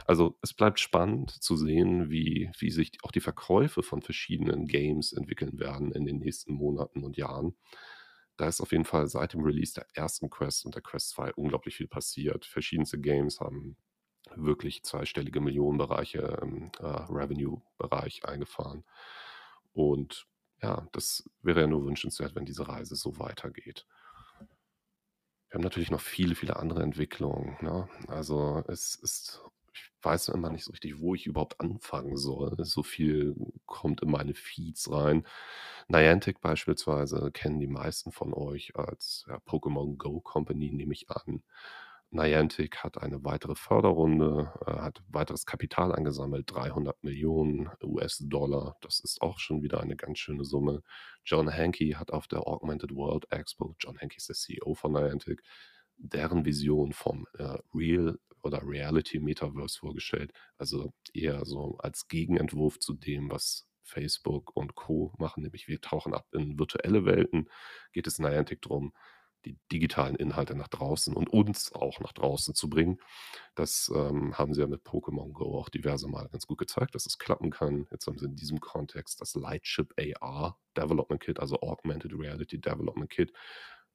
Also 0.07 0.39
es 0.43 0.53
bleibt 0.53 0.79
spannend 0.79 1.31
zu 1.31 1.57
sehen, 1.57 2.11
wie, 2.11 2.51
wie 2.59 2.71
sich 2.71 2.99
auch 3.03 3.13
die 3.13 3.21
Verkäufe 3.21 3.83
von 3.83 4.03
verschiedenen 4.03 4.67
Games 4.67 5.15
entwickeln 5.15 5.59
werden 5.59 5.91
in 5.93 6.05
den 6.05 6.19
nächsten 6.19 6.53
Monaten 6.53 7.03
und 7.03 7.17
Jahren. 7.17 7.57
Da 8.37 8.47
ist 8.47 8.61
auf 8.61 8.73
jeden 8.73 8.85
Fall 8.85 9.09
seit 9.09 9.33
dem 9.33 9.41
Release 9.41 9.73
der 9.73 9.87
ersten 9.95 10.29
Quest 10.29 10.67
und 10.67 10.75
der 10.75 10.83
Quest 10.83 11.11
2 11.11 11.33
unglaublich 11.33 11.77
viel 11.77 11.89
passiert. 11.89 12.45
Verschiedenste 12.45 13.01
Games 13.01 13.41
haben 13.41 13.79
wirklich 14.35 14.83
zweistellige 14.83 15.41
Millionenbereiche 15.41 16.39
im 16.43 16.71
äh, 16.81 16.87
Revenue-Bereich 16.87 18.25
eingefahren. 18.25 18.85
Und 19.73 20.27
ja, 20.63 20.89
das 20.93 21.29
wäre 21.43 21.61
ja 21.63 21.67
nur 21.67 21.85
wünschenswert, 21.85 22.35
wenn 22.35 22.47
diese 22.47 22.69
Reise 22.69 22.97
so 22.97 23.19
weitergeht. 23.19 23.87
Wir 25.49 25.59
haben 25.59 25.63
natürlich 25.63 25.91
noch 25.91 26.01
viele, 26.01 26.35
viele 26.35 26.57
andere 26.57 26.83
Entwicklungen. 26.83 27.57
Ne? 27.61 27.89
Also 28.09 28.65
es 28.67 28.97
ist, 28.97 29.43
ich 29.73 29.93
weiß 30.03 30.29
immer 30.29 30.51
nicht 30.51 30.65
so 30.65 30.73
richtig, 30.73 30.99
wo 30.99 31.15
ich 31.15 31.27
überhaupt 31.27 31.61
anfangen 31.61 32.17
soll. 32.17 32.57
So 32.65 32.83
viel 32.83 33.37
kommt 33.67 34.03
in 34.03 34.11
meine 34.11 34.35
Feeds 34.35 34.91
rein. 34.91 35.27
Niantic 35.89 36.41
beispielsweise 36.41 37.31
kennen 37.31 37.61
die 37.61 37.69
meisten 37.69 38.11
von 38.11 38.35
euch 38.35 38.75
als 38.77 39.25
ja, 39.29 39.37
Pokémon 39.37 39.97
Go 39.97 40.21
Company, 40.21 40.73
nehme 40.73 40.95
ich 40.95 41.11
an. 41.11 41.43
Niantic 42.17 42.79
hat 42.79 42.99
eine 42.99 43.23
weitere 43.25 43.55
Förderrunde, 43.55 44.53
äh, 44.67 44.73
hat 44.73 45.03
weiteres 45.09 45.47
Kapital 45.47 45.95
angesammelt, 45.95 46.51
300 46.51 47.03
Millionen 47.05 47.71
US-Dollar. 47.83 48.77
Das 48.81 49.01
ist 49.01 49.23
auch 49.23 49.39
schon 49.39 49.63
wieder 49.63 49.81
eine 49.81 49.97
ganz 49.97 50.19
schöne 50.19 50.45
Summe. 50.45 50.83
John 51.25 51.53
Hankey 51.53 51.93
hat 51.93 52.11
auf 52.13 52.27
der 52.27 52.47
Augmented 52.47 52.95
World 52.95 53.31
Expo, 53.31 53.77
John 53.79 53.99
Hankey 53.99 54.17
ist 54.17 54.29
der 54.29 54.37
CEO 54.37 54.75
von 54.75 54.93
Niantic, 54.93 55.43
deren 55.97 56.45
Vision 56.45 56.93
vom 56.93 57.27
äh, 57.39 57.59
Real 57.75 58.19
oder 58.43 58.63
Reality 58.65 59.21
Metaverse 59.21 59.79
vorgestellt. 59.79 60.33
Also 60.57 60.93
eher 61.13 61.45
so 61.45 61.77
als 61.79 62.09
Gegenentwurf 62.09 62.79
zu 62.79 62.95
dem, 62.95 63.31
was 63.31 63.69
Facebook 63.83 64.57
und 64.57 64.75
Co. 64.75 65.13
machen, 65.19 65.43
nämlich 65.43 65.69
wir 65.69 65.81
tauchen 65.81 66.15
ab 66.15 66.27
in 66.33 66.59
virtuelle 66.59 67.05
Welten, 67.05 67.49
geht 67.93 68.07
es 68.07 68.19
Niantic 68.19 68.63
darum, 68.63 68.93
die 69.47 69.59
digitalen 69.73 70.17
Inhalte 70.17 70.55
nach 70.55 70.69
draußen 70.69 71.15
und 71.15 71.29
uns 71.31 71.73
auch 71.73 72.01
nach 72.01 72.13
draußen 72.13 72.55
zu 72.55 72.69
bringen. 72.69 72.99
Das 73.55 73.91
ähm, 73.95 74.37
haben 74.37 74.53
sie 74.53 74.61
ja 74.61 74.67
mit 74.67 74.83
Pokémon 74.83 75.33
Go 75.33 75.59
auch 75.59 75.69
diverse 75.69 76.09
Mal 76.09 76.29
ganz 76.29 76.47
gut 76.47 76.59
gezeigt, 76.59 76.95
dass 76.95 77.07
es 77.07 77.19
klappen 77.19 77.51
kann. 77.51 77.87
Jetzt 77.91 78.07
haben 78.07 78.19
sie 78.19 78.27
in 78.27 78.35
diesem 78.35 78.61
Kontext 78.61 79.21
das 79.21 79.35
Lightship 79.35 79.95
AR 80.21 80.59
Development 80.77 81.21
Kit, 81.23 81.41
also 81.41 81.61
Augmented 81.61 82.13
Reality 82.13 82.61
Development 82.61 83.09
Kit, 83.09 83.33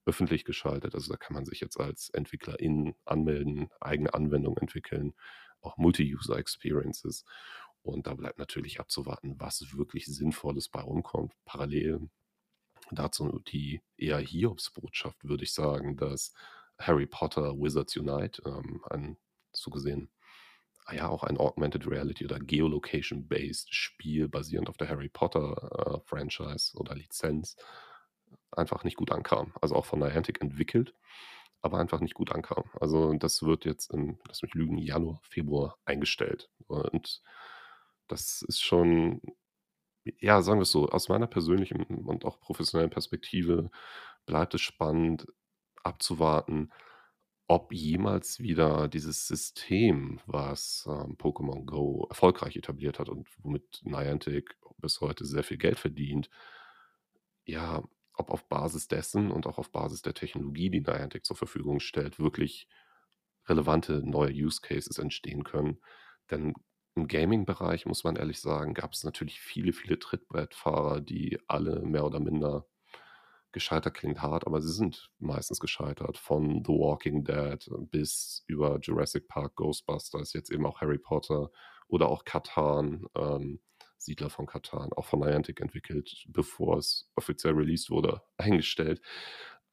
öffentlich 0.06 0.46
geschaltet. 0.46 0.96
Also 0.96 1.12
da 1.12 1.18
kann 1.18 1.36
man 1.36 1.46
sich 1.46 1.60
jetzt 1.60 1.80
als 1.80 2.10
Entwicklerin 2.10 2.96
anmelden, 3.06 3.70
eigene 3.80 4.14
Anwendungen 4.14 4.58
entwickeln, 4.58 5.14
auch 5.62 5.78
Multi-User 5.78 6.38
Experiences. 6.38 7.26
Und 7.84 8.08
da 8.08 8.14
bleibt 8.14 8.40
natürlich 8.40 8.80
abzuwarten, 8.80 9.40
was 9.40 9.76
wirklich 9.76 10.06
Sinnvolles 10.06 10.70
bei 10.70 10.82
rumkommt. 10.82 11.34
Parallel 11.46 12.10
dazu 12.92 13.40
die 13.48 13.82
eher 13.98 14.20
Hiobsbotschaft, 14.20 15.24
würde 15.24 15.44
ich 15.44 15.54
sagen, 15.54 15.98
dass 15.98 16.34
Harry 16.78 17.06
Potter 17.06 17.54
Wizards 17.58 17.96
Unite, 17.96 18.42
ähm, 18.46 18.84
ein 18.90 19.18
zugesehen, 19.54 20.10
ah 20.86 20.96
ja, 20.96 21.10
auch 21.10 21.24
ein 21.24 21.38
Augmented 21.38 21.88
Reality 21.88 22.26
oder 22.26 22.40
Geolocation-based 22.40 23.74
Spiel 23.74 24.28
basierend 24.28 24.70
auf 24.70 24.78
der 24.78 24.90
Harry 24.90 25.10
Potter 25.10 26.00
äh, 26.04 26.08
Franchise 26.08 26.76
oder 26.76 26.96
Lizenz, 26.96 27.56
einfach 28.52 28.84
nicht 28.84 28.98
gut 28.98 29.12
ankam. 29.12 29.54
Also 29.62 29.76
auch 29.76 29.86
von 29.86 30.00
Niantic 30.00 30.42
entwickelt, 30.42 30.94
aber 31.62 31.78
einfach 31.80 32.00
nicht 32.00 32.16
gut 32.16 32.32
ankam. 32.32 32.66
Also 32.80 33.14
das 33.14 33.44
wird 33.44 33.66
jetzt 33.66 33.92
im, 33.92 34.20
lass 34.28 34.42
mich 34.42 34.54
lügen, 34.54 34.78
Januar, 34.78 35.20
Februar 35.24 35.78
eingestellt. 35.86 36.50
Und 36.68 37.22
das 38.08 38.44
ist 38.48 38.62
schon, 38.62 39.22
ja, 40.20 40.42
sagen 40.42 40.60
wir 40.60 40.64
es 40.64 40.72
so, 40.72 40.90
aus 40.90 41.10
meiner 41.10 41.28
persönlichen 41.28 41.84
und 41.84 42.26
auch 42.26 42.40
professionellen 42.40 42.90
Perspektive 42.90 43.70
bleibt 44.26 44.54
es 44.56 44.62
spannend 44.62 45.28
abzuwarten, 45.84 46.72
ob 47.48 47.74
jemals 47.74 48.40
wieder 48.40 48.88
dieses 48.88 49.28
System, 49.28 50.22
was 50.26 50.86
ähm, 50.88 51.18
Pokémon 51.18 51.66
Go 51.66 52.08
erfolgreich 52.10 52.56
etabliert 52.56 53.00
hat 53.00 53.10
und 53.10 53.28
womit 53.44 53.82
Niantic 53.84 54.58
bis 54.78 55.02
heute 55.02 55.26
sehr 55.26 55.44
viel 55.44 55.58
Geld 55.58 55.78
verdient, 55.80 56.30
ja, 57.46 57.84
ob 58.14 58.30
auf 58.32 58.48
Basis 58.48 58.88
dessen 58.88 59.32
und 59.32 59.48
auch 59.48 59.58
auf 59.58 59.72
Basis 59.72 60.02
der 60.02 60.14
Technologie, 60.14 60.70
die 60.70 60.82
Niantic 60.82 61.26
zur 61.26 61.36
Verfügung 61.36 61.80
stellt, 61.80 62.20
wirklich 62.20 62.68
relevante 63.48 64.02
neue 64.08 64.32
Use 64.32 64.62
Cases 64.62 64.98
entstehen 64.98 65.44
können. 65.44 65.82
Denn 66.30 66.54
im 66.96 67.08
Gaming-Bereich, 67.08 67.86
muss 67.86 68.04
man 68.04 68.16
ehrlich 68.16 68.42
sagen, 68.42 68.74
gab 68.74 68.94
es 68.94 69.04
natürlich 69.04 69.40
viele, 69.40 69.74
viele 69.74 69.98
Trittbrettfahrer, 70.00 71.02
die 71.02 71.40
alle 71.48 71.82
mehr 71.82 72.06
oder 72.06 72.20
minder 72.20 72.66
gescheitert 73.52 73.94
klingt 73.96 74.22
hart, 74.22 74.48
aber 74.48 74.62
sie 74.62 74.72
sind 74.72 75.10
meistens 75.20 75.60
gescheitert. 75.60 76.18
Von 76.18 76.64
The 76.66 76.72
Walking 76.72 77.24
Dead 77.24 77.70
bis 77.92 78.44
über 78.48 78.80
Jurassic 78.82 79.28
Park, 79.28 79.56
Ghostbusters, 79.56 80.34
jetzt 80.34 80.52
eben 80.52 80.66
auch 80.66 80.82
Harry 80.82 80.98
Potter 80.98 81.52
oder 81.88 82.10
auch 82.10 82.24
Katan, 82.24 83.06
ähm, 83.16 83.60
Siedler 83.98 84.30
von 84.30 84.48
Katan, 84.48 84.94
auch 84.94 85.06
von 85.06 85.20
Niantic 85.20 85.62
entwickelt, 85.62 86.26
bevor 86.30 86.78
es 86.78 87.12
offiziell 87.16 87.54
released 87.54 87.90
wurde, 87.90 88.22
eingestellt. 88.38 89.02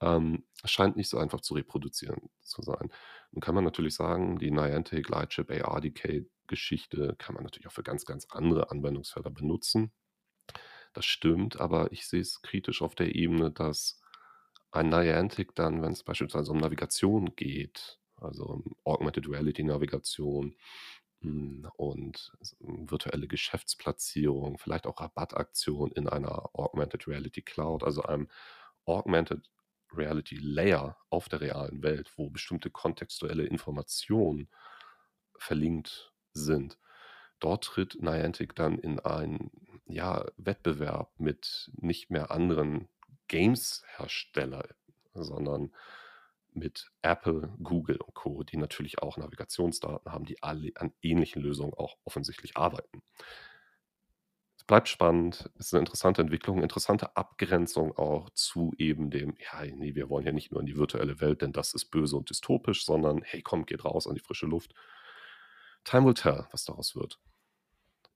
Ähm, 0.01 0.45
scheint 0.65 0.97
nicht 0.97 1.09
so 1.09 1.19
einfach 1.19 1.41
zu 1.41 1.55
reproduzieren 1.55 2.31
zu 2.43 2.63
sein. 2.63 2.93
Nun 3.33 3.41
kann 3.41 3.55
man 3.55 3.65
natürlich 3.65 3.95
sagen, 3.95 4.39
die 4.39 4.51
Niantic 4.51 5.09
Lightship 5.09 5.51
ARDK 5.51 6.27
Geschichte 6.49 7.15
kann 7.19 7.35
man 7.35 7.45
natürlich 7.45 7.69
auch 7.69 7.73
für 7.73 7.83
ganz, 7.85 8.05
ganz 8.05 8.27
andere 8.31 8.71
Anwendungsfelder 8.71 9.31
benutzen. 9.31 9.93
Das 10.93 11.05
stimmt, 11.05 11.61
aber 11.61 11.93
ich 11.93 12.09
sehe 12.09 12.21
es 12.21 12.43
kritisch 12.43 12.83
auf 12.83 12.95
der 12.95 13.15
Ebene, 13.15 13.51
dass 13.53 14.01
ein 14.71 14.89
Niantic 14.89 15.55
dann, 15.55 15.83
wenn 15.83 15.93
es 15.93 16.03
beispielsweise 16.03 16.51
um 16.51 16.59
Navigation 16.59 17.37
geht, 17.37 17.99
also 18.17 18.45
um 18.45 18.77
Augmented 18.85 19.29
Reality 19.29 19.63
Navigation 19.63 20.57
hm, 21.21 21.69
und 21.77 22.33
virtuelle 22.61 23.29
Geschäftsplatzierung, 23.29 24.59
vielleicht 24.59 24.87
auch 24.87 25.01
Rabattaktion 25.01 25.93
in 25.93 26.09
einer 26.09 26.51
Augmented 26.55 27.07
Reality 27.07 27.43
Cloud, 27.43 27.83
also 27.83 28.03
einem 28.03 28.29
Augmented 28.85 29.49
Reality 29.93 30.37
Layer 30.37 30.99
auf 31.11 31.29
der 31.29 31.41
realen 31.41 31.83
Welt, 31.83 32.11
wo 32.17 32.31
bestimmte 32.31 32.71
kontextuelle 32.71 33.45
Informationen 33.45 34.49
verlinkt 35.39 36.13
sind. 36.39 36.79
Dort 37.41 37.65
tritt 37.65 38.03
Niantic 38.03 38.55
dann 38.55 38.79
in 38.79 38.99
einen 39.01 39.51
ja, 39.87 40.25
Wettbewerb 40.37 41.11
mit 41.19 41.71
nicht 41.77 42.11
mehr 42.11 42.31
anderen 42.31 42.89
Games-Herstellern, 43.29 44.69
sondern 45.15 45.73
mit 46.53 46.91
Apple, 47.03 47.55
Google 47.63 47.99
und 47.99 48.15
Co., 48.15 48.43
die 48.43 48.57
natürlich 48.57 49.01
auch 49.01 49.17
Navigationsdaten 49.17 50.13
haben, 50.13 50.25
die 50.25 50.43
alle 50.43 50.73
an 50.77 50.93
ähnlichen 51.03 51.43
Lösungen 51.43 51.75
auch 51.75 51.97
offensichtlich 52.05 52.57
arbeiten. 52.57 53.03
Es 54.57 54.65
bleibt 54.65 54.89
spannend, 54.89 55.51
es 55.59 55.67
ist 55.67 55.75
eine 55.75 55.81
interessante 55.81 56.21
Entwicklung, 56.21 56.63
interessante 56.63 57.17
Abgrenzung 57.17 57.97
auch 57.97 58.29
zu 58.31 58.75
eben 58.77 59.11
dem, 59.11 59.37
ja, 59.39 59.65
nee, 59.65 59.95
wir 59.95 60.11
wollen 60.11 60.27
ja 60.27 60.33
nicht 60.33 60.51
nur 60.51 60.61
in 60.61 60.67
die 60.67 60.77
virtuelle 60.77 61.21
Welt, 61.21 61.43
denn 61.43 61.53
das 61.53 61.75
ist 61.75 61.87
böse 61.87 62.17
und 62.17 62.29
dystopisch, 62.29 62.85
sondern 62.85 63.23
hey, 63.23 63.41
komm, 63.41 63.67
geht 63.67 63.85
raus 63.85 64.07
an 64.07 64.15
die 64.15 64.21
frische 64.21 64.47
Luft. 64.47 64.75
Time 65.89 66.05
will 66.05 66.13
tell, 66.13 66.47
was 66.51 66.67
daraus 66.67 66.95
wird. 66.95 67.19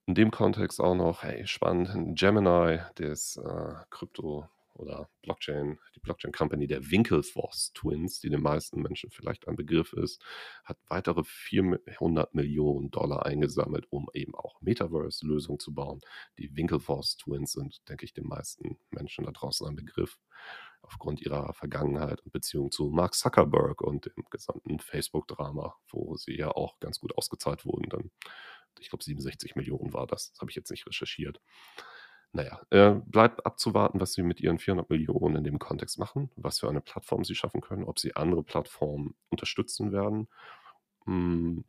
In 0.04 0.14
dem 0.14 0.30
Kontext 0.30 0.78
auch 0.78 0.94
noch, 0.94 1.22
hey, 1.22 1.46
spannend, 1.46 2.18
Gemini, 2.18 2.80
das 2.96 3.38
äh, 3.38 3.74
Krypto- 3.88 4.46
oder 4.74 5.08
Blockchain, 5.22 5.78
die 5.94 6.00
Blockchain 6.00 6.32
Company 6.32 6.66
der 6.66 6.90
Winklevoss 6.90 7.72
Twins, 7.72 8.20
die 8.20 8.28
den 8.28 8.42
meisten 8.42 8.82
Menschen 8.82 9.08
vielleicht 9.08 9.48
ein 9.48 9.56
Begriff 9.56 9.94
ist, 9.94 10.22
hat 10.64 10.76
weitere 10.88 11.24
400 11.24 12.34
Millionen 12.34 12.90
Dollar 12.90 13.24
eingesammelt, 13.24 13.86
um 13.88 14.06
eben 14.12 14.34
auch 14.34 14.60
Metaverse-Lösungen 14.60 15.58
zu 15.58 15.72
bauen. 15.72 16.02
Die 16.36 16.54
Winklevoss 16.54 17.16
Twins 17.16 17.52
sind, 17.52 17.88
denke 17.88 18.04
ich, 18.04 18.12
den 18.12 18.26
meisten 18.26 18.76
Menschen 18.90 19.24
da 19.24 19.30
draußen 19.30 19.66
ein 19.66 19.76
Begriff 19.76 20.18
aufgrund 20.82 21.20
ihrer 21.20 21.52
Vergangenheit 21.54 22.20
und 22.20 22.32
Beziehung 22.32 22.70
zu 22.70 22.90
Mark 22.90 23.14
Zuckerberg 23.14 23.80
und 23.80 24.06
dem 24.06 24.24
gesamten 24.30 24.78
Facebook-Drama, 24.78 25.76
wo 25.88 26.16
sie 26.16 26.36
ja 26.36 26.50
auch 26.50 26.78
ganz 26.80 27.00
gut 27.00 27.16
ausgezahlt 27.16 27.64
wurden. 27.64 27.88
Dann, 27.88 28.10
ich 28.80 28.90
glaube, 28.90 29.04
67 29.04 29.56
Millionen 29.56 29.92
war 29.92 30.06
das. 30.06 30.30
Das 30.30 30.40
habe 30.40 30.50
ich 30.50 30.56
jetzt 30.56 30.70
nicht 30.70 30.86
recherchiert. 30.86 31.40
Naja, 32.32 32.62
äh, 32.70 32.94
bleibt 33.04 33.44
abzuwarten, 33.44 34.00
was 34.00 34.14
sie 34.14 34.22
mit 34.22 34.40
ihren 34.40 34.58
400 34.58 34.88
Millionen 34.88 35.36
in 35.36 35.44
dem 35.44 35.58
Kontext 35.58 35.98
machen, 35.98 36.30
was 36.36 36.60
für 36.60 36.68
eine 36.68 36.80
Plattform 36.80 37.24
sie 37.24 37.34
schaffen 37.34 37.60
können, 37.60 37.84
ob 37.84 37.98
sie 37.98 38.16
andere 38.16 38.42
Plattformen 38.42 39.14
unterstützen 39.28 39.92
werden. 39.92 40.28
Hm, 41.04 41.64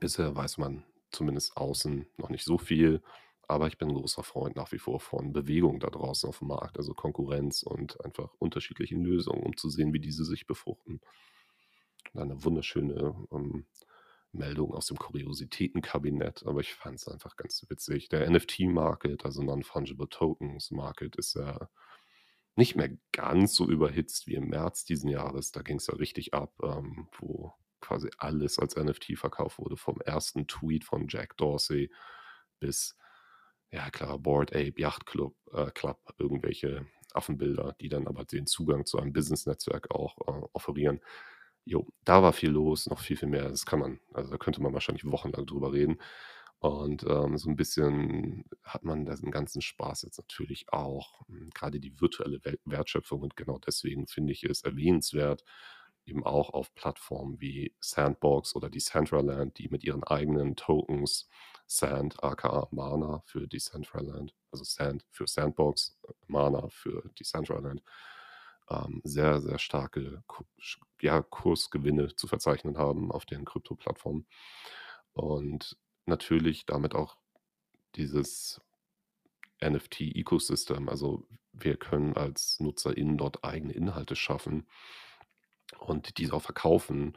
bisher 0.00 0.34
weiß 0.34 0.58
man 0.58 0.84
zumindest 1.12 1.56
außen 1.56 2.06
noch 2.16 2.30
nicht 2.30 2.44
so 2.44 2.58
viel. 2.58 3.02
Aber 3.52 3.66
ich 3.66 3.76
bin 3.76 3.88
ein 3.88 3.94
großer 3.94 4.22
Freund 4.22 4.56
nach 4.56 4.72
wie 4.72 4.78
vor 4.78 4.98
von 4.98 5.34
Bewegung 5.34 5.78
da 5.78 5.90
draußen 5.90 6.26
auf 6.26 6.38
dem 6.38 6.48
Markt, 6.48 6.78
also 6.78 6.94
Konkurrenz 6.94 7.62
und 7.62 8.02
einfach 8.02 8.32
unterschiedlichen 8.38 9.04
Lösungen, 9.04 9.42
um 9.42 9.58
zu 9.58 9.68
sehen, 9.68 9.92
wie 9.92 10.00
diese 10.00 10.24
sich 10.24 10.46
befruchten. 10.46 11.02
Eine 12.14 12.42
wunderschöne 12.42 13.14
ähm, 13.30 13.66
Meldung 14.32 14.72
aus 14.72 14.86
dem 14.86 14.96
Kuriositätenkabinett, 14.96 16.46
aber 16.46 16.60
ich 16.60 16.72
fand 16.72 16.96
es 16.96 17.08
einfach 17.08 17.36
ganz 17.36 17.62
witzig. 17.68 18.08
Der 18.08 18.28
NFT-Market, 18.30 19.26
also 19.26 19.42
Non-Fungible 19.42 20.08
Tokens 20.08 20.70
Market, 20.70 21.16
ist 21.16 21.34
ja 21.34 21.68
nicht 22.56 22.74
mehr 22.74 22.96
ganz 23.12 23.54
so 23.54 23.68
überhitzt 23.68 24.26
wie 24.26 24.34
im 24.36 24.48
März 24.48 24.86
diesen 24.86 25.10
Jahres. 25.10 25.52
Da 25.52 25.60
ging 25.60 25.76
es 25.76 25.88
ja 25.88 25.94
richtig 25.94 26.32
ab, 26.32 26.54
ähm, 26.62 27.08
wo 27.18 27.52
quasi 27.82 28.08
alles 28.16 28.58
als 28.58 28.76
NFT 28.76 29.18
verkauft 29.18 29.58
wurde, 29.58 29.76
vom 29.76 30.00
ersten 30.00 30.46
Tweet 30.46 30.84
von 30.84 31.06
Jack 31.08 31.36
Dorsey 31.36 31.90
bis 32.58 32.96
ja 33.72 33.90
klar, 33.90 34.18
Board 34.18 34.52
Ape, 34.54 34.74
Yacht 34.76 35.06
Club, 35.06 35.34
äh, 35.52 35.70
Club, 35.72 35.98
irgendwelche 36.18 36.86
Affenbilder, 37.14 37.74
die 37.80 37.88
dann 37.88 38.06
aber 38.06 38.24
den 38.24 38.46
Zugang 38.46 38.86
zu 38.86 38.98
einem 38.98 39.12
Business-Netzwerk 39.12 39.90
auch 39.90 40.18
äh, 40.28 40.46
offerieren. 40.52 41.00
Jo, 41.64 41.86
da 42.04 42.22
war 42.22 42.32
viel 42.32 42.50
los, 42.50 42.86
noch 42.88 43.00
viel, 43.00 43.16
viel 43.16 43.28
mehr. 43.28 43.48
Das 43.48 43.66
kann 43.66 43.80
man, 43.80 44.00
also 44.12 44.30
da 44.30 44.36
könnte 44.38 44.62
man 44.62 44.74
wahrscheinlich 44.74 45.04
wochenlang 45.04 45.46
drüber 45.46 45.72
reden. 45.72 45.98
Und 46.58 47.04
ähm, 47.08 47.38
so 47.38 47.50
ein 47.50 47.56
bisschen 47.56 48.44
hat 48.62 48.84
man 48.84 49.04
diesen 49.04 49.30
ganzen 49.32 49.62
Spaß 49.62 50.02
jetzt 50.02 50.18
natürlich 50.18 50.72
auch, 50.72 51.26
hm, 51.28 51.50
gerade 51.54 51.80
die 51.80 52.00
virtuelle 52.00 52.40
Wertschöpfung. 52.64 53.22
Und 53.22 53.36
genau 53.36 53.58
deswegen 53.58 54.06
finde 54.06 54.32
ich 54.32 54.44
es 54.44 54.62
erwähnenswert, 54.62 55.44
eben 56.04 56.24
auch 56.24 56.50
auf 56.50 56.74
Plattformen 56.74 57.40
wie 57.40 57.74
Sandbox 57.80 58.54
oder 58.54 58.70
Decentraland, 58.70 59.58
die 59.58 59.68
mit 59.68 59.84
ihren 59.84 60.04
eigenen 60.04 60.56
Tokens 60.56 61.28
Sand, 61.76 62.22
aka 62.22 62.68
Mana 62.70 63.22
für 63.24 63.46
Decentraland, 63.46 64.34
also 64.50 64.64
Sand 64.64 65.04
für 65.10 65.26
Sandbox, 65.26 65.98
Mana 66.26 66.68
für 66.68 67.10
Decentraland, 67.18 67.82
ähm, 68.70 69.00
sehr, 69.04 69.40
sehr 69.40 69.58
starke 69.58 70.22
ja, 71.00 71.22
Kursgewinne 71.22 72.14
zu 72.14 72.26
verzeichnen 72.26 72.78
haben 72.78 73.10
auf 73.10 73.24
den 73.24 73.44
Krypto-Plattformen. 73.44 74.26
Und 75.14 75.76
natürlich 76.06 76.66
damit 76.66 76.94
auch 76.94 77.16
dieses 77.96 78.60
NFT-Ecosystem, 79.62 80.88
also 80.88 81.26
wir 81.52 81.76
können 81.76 82.16
als 82.16 82.58
NutzerInnen 82.60 83.18
dort 83.18 83.44
eigene 83.44 83.72
Inhalte 83.72 84.16
schaffen 84.16 84.66
und 85.78 86.18
diese 86.18 86.34
auch 86.34 86.42
verkaufen, 86.42 87.16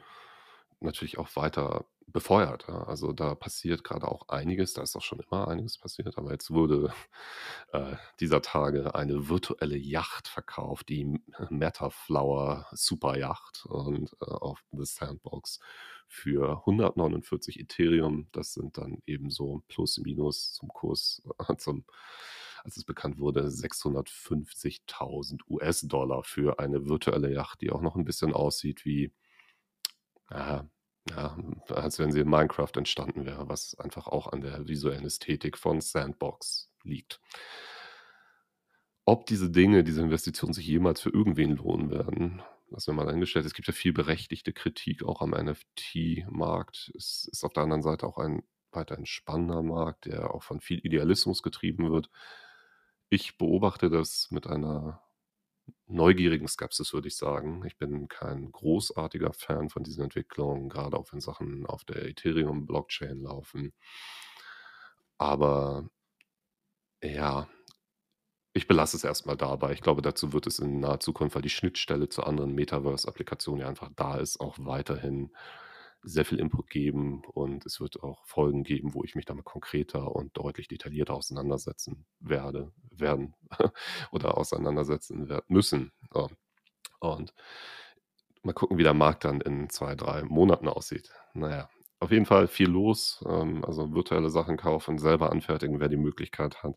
natürlich 0.80 1.18
auch 1.18 1.34
weiter 1.36 1.86
befeuert. 2.06 2.66
Ja. 2.68 2.84
Also 2.84 3.12
da 3.12 3.34
passiert 3.34 3.84
gerade 3.84 4.08
auch 4.08 4.28
einiges, 4.28 4.72
da 4.74 4.82
ist 4.82 4.96
auch 4.96 5.02
schon 5.02 5.20
immer 5.20 5.48
einiges 5.48 5.78
passiert, 5.78 6.16
aber 6.18 6.32
jetzt 6.32 6.50
wurde 6.50 6.92
äh, 7.72 7.96
dieser 8.20 8.42
Tage 8.42 8.94
eine 8.94 9.28
virtuelle 9.28 9.76
Yacht 9.76 10.28
verkauft, 10.28 10.88
die 10.88 11.20
Metaflower 11.50 12.66
Superyacht 12.72 13.66
und 13.66 14.16
äh, 14.20 14.26
auf 14.26 14.62
The 14.72 14.84
Sandbox 14.84 15.60
für 16.08 16.58
149 16.60 17.58
Ethereum. 17.60 18.28
Das 18.32 18.54
sind 18.54 18.78
dann 18.78 19.02
eben 19.06 19.30
so 19.30 19.62
plus 19.68 19.98
minus 19.98 20.52
zum 20.52 20.68
Kurs, 20.68 21.22
äh, 21.38 21.56
zum, 21.58 21.84
als 22.64 22.76
es 22.76 22.84
bekannt 22.84 23.18
wurde, 23.18 23.48
650.000 23.48 25.40
US-Dollar 25.48 26.22
für 26.22 26.58
eine 26.60 26.86
virtuelle 26.86 27.32
Yacht, 27.32 27.60
die 27.62 27.70
auch 27.70 27.82
noch 27.82 27.96
ein 27.96 28.04
bisschen 28.04 28.32
aussieht 28.32 28.84
wie 28.84 29.12
ja, 31.10 31.36
als 31.68 31.98
wenn 31.98 32.12
sie 32.12 32.20
in 32.20 32.28
Minecraft 32.28 32.72
entstanden 32.76 33.26
wäre, 33.26 33.48
was 33.48 33.78
einfach 33.78 34.06
auch 34.06 34.32
an 34.32 34.40
der 34.40 34.66
visuellen 34.66 35.04
Ästhetik 35.04 35.56
von 35.58 35.80
Sandbox 35.80 36.70
liegt. 36.82 37.20
Ob 39.04 39.26
diese 39.26 39.50
Dinge, 39.50 39.84
diese 39.84 40.02
Investitionen 40.02 40.52
sich 40.52 40.66
jemals 40.66 41.00
für 41.00 41.10
irgendwen 41.10 41.56
lohnen 41.56 41.90
werden, 41.90 42.42
lassen 42.70 42.88
wir 42.88 43.04
mal 43.04 43.08
eingestellt. 43.12 43.46
Es 43.46 43.54
gibt 43.54 43.68
ja 43.68 43.74
viel 43.74 43.92
berechtigte 43.92 44.52
Kritik 44.52 45.04
auch 45.04 45.22
am 45.22 45.30
NFT-Markt. 45.30 46.92
Es 46.96 47.28
ist 47.30 47.44
auf 47.44 47.52
der 47.52 47.62
anderen 47.62 47.82
Seite 47.82 48.06
auch 48.06 48.18
ein 48.18 48.42
weiterhin 48.72 49.06
spannender 49.06 49.62
Markt, 49.62 50.06
der 50.06 50.34
auch 50.34 50.42
von 50.42 50.60
viel 50.60 50.84
Idealismus 50.84 51.42
getrieben 51.42 51.90
wird. 51.90 52.10
Ich 53.08 53.38
beobachte 53.38 53.90
das 53.90 54.28
mit 54.30 54.46
einer 54.48 55.05
neugierigen 55.88 56.48
Skepsis, 56.48 56.92
würde 56.92 57.08
ich 57.08 57.16
sagen. 57.16 57.64
Ich 57.66 57.76
bin 57.78 58.08
kein 58.08 58.50
großartiger 58.52 59.32
Fan 59.32 59.68
von 59.70 59.84
diesen 59.84 60.04
Entwicklungen, 60.04 60.68
gerade 60.68 60.96
auch 60.96 61.12
wenn 61.12 61.20
Sachen 61.20 61.66
auf 61.66 61.84
der 61.84 62.04
Ethereum-Blockchain 62.06 63.20
laufen. 63.20 63.72
Aber 65.18 65.88
ja, 67.02 67.48
ich 68.52 68.66
belasse 68.66 68.96
es 68.96 69.04
erstmal 69.04 69.36
dabei. 69.36 69.72
Ich 69.72 69.82
glaube, 69.82 70.02
dazu 70.02 70.32
wird 70.32 70.46
es 70.46 70.58
in 70.58 70.80
naher 70.80 71.00
Zukunft, 71.00 71.34
weil 71.34 71.42
die 71.42 71.50
Schnittstelle 71.50 72.08
zu 72.08 72.24
anderen 72.24 72.54
Metaverse-Applikationen 72.54 73.60
ja 73.60 73.68
einfach 73.68 73.90
da 73.96 74.16
ist, 74.16 74.40
auch 74.40 74.56
weiterhin 74.58 75.30
sehr 76.06 76.24
viel 76.24 76.38
Input 76.38 76.70
geben 76.70 77.22
und 77.34 77.66
es 77.66 77.80
wird 77.80 78.02
auch 78.02 78.24
Folgen 78.26 78.62
geben, 78.62 78.94
wo 78.94 79.02
ich 79.02 79.16
mich 79.16 79.24
damit 79.24 79.44
konkreter 79.44 80.14
und 80.14 80.36
deutlich 80.36 80.68
detaillierter 80.68 81.14
auseinandersetzen 81.14 82.06
werde, 82.20 82.72
werden 82.90 83.34
oder 84.12 84.38
auseinandersetzen 84.38 85.28
werden 85.28 85.44
müssen. 85.48 85.92
Und 87.00 87.34
mal 88.42 88.52
gucken, 88.52 88.78
wie 88.78 88.84
der 88.84 88.94
Markt 88.94 89.24
dann 89.24 89.40
in 89.40 89.68
zwei, 89.68 89.96
drei 89.96 90.22
Monaten 90.22 90.68
aussieht. 90.68 91.12
Naja, 91.34 91.68
auf 91.98 92.12
jeden 92.12 92.26
Fall 92.26 92.46
viel 92.46 92.68
los. 92.68 93.22
Ähm, 93.28 93.64
also 93.64 93.92
virtuelle 93.92 94.30
Sachen 94.30 94.56
kaufen, 94.56 94.98
selber 94.98 95.32
anfertigen, 95.32 95.80
wer 95.80 95.88
die 95.88 95.96
Möglichkeit 95.96 96.62
hat. 96.62 96.76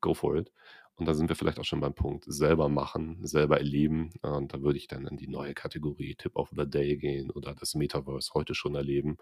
Go 0.00 0.14
for 0.14 0.36
it. 0.36 0.50
Und 0.98 1.06
da 1.06 1.14
sind 1.14 1.28
wir 1.28 1.36
vielleicht 1.36 1.60
auch 1.60 1.64
schon 1.64 1.80
beim 1.80 1.94
Punkt 1.94 2.24
selber 2.26 2.68
machen, 2.68 3.24
selber 3.24 3.58
erleben. 3.58 4.10
Und 4.22 4.52
da 4.52 4.62
würde 4.62 4.78
ich 4.78 4.88
dann 4.88 5.06
in 5.06 5.16
die 5.16 5.28
neue 5.28 5.54
Kategorie 5.54 6.16
Tip 6.16 6.34
of 6.34 6.50
the 6.56 6.68
Day 6.68 6.96
gehen 6.96 7.30
oder 7.30 7.54
das 7.54 7.74
Metaverse 7.74 8.32
heute 8.34 8.54
schon 8.56 8.74
erleben. 8.74 9.16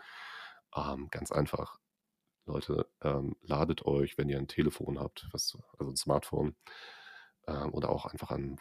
Ähm, 0.74 1.08
ganz 1.10 1.30
einfach. 1.32 1.78
Leute, 2.46 2.88
ähm, 3.02 3.36
ladet 3.42 3.84
euch, 3.84 4.16
wenn 4.16 4.28
ihr 4.28 4.38
ein 4.38 4.48
Telefon 4.48 4.98
habt, 4.98 5.28
was, 5.32 5.58
also 5.78 5.92
ein 5.92 5.96
Smartphone 5.96 6.56
ähm, 7.46 7.74
oder 7.74 7.90
auch 7.90 8.06
einfach 8.06 8.30
ein 8.30 8.58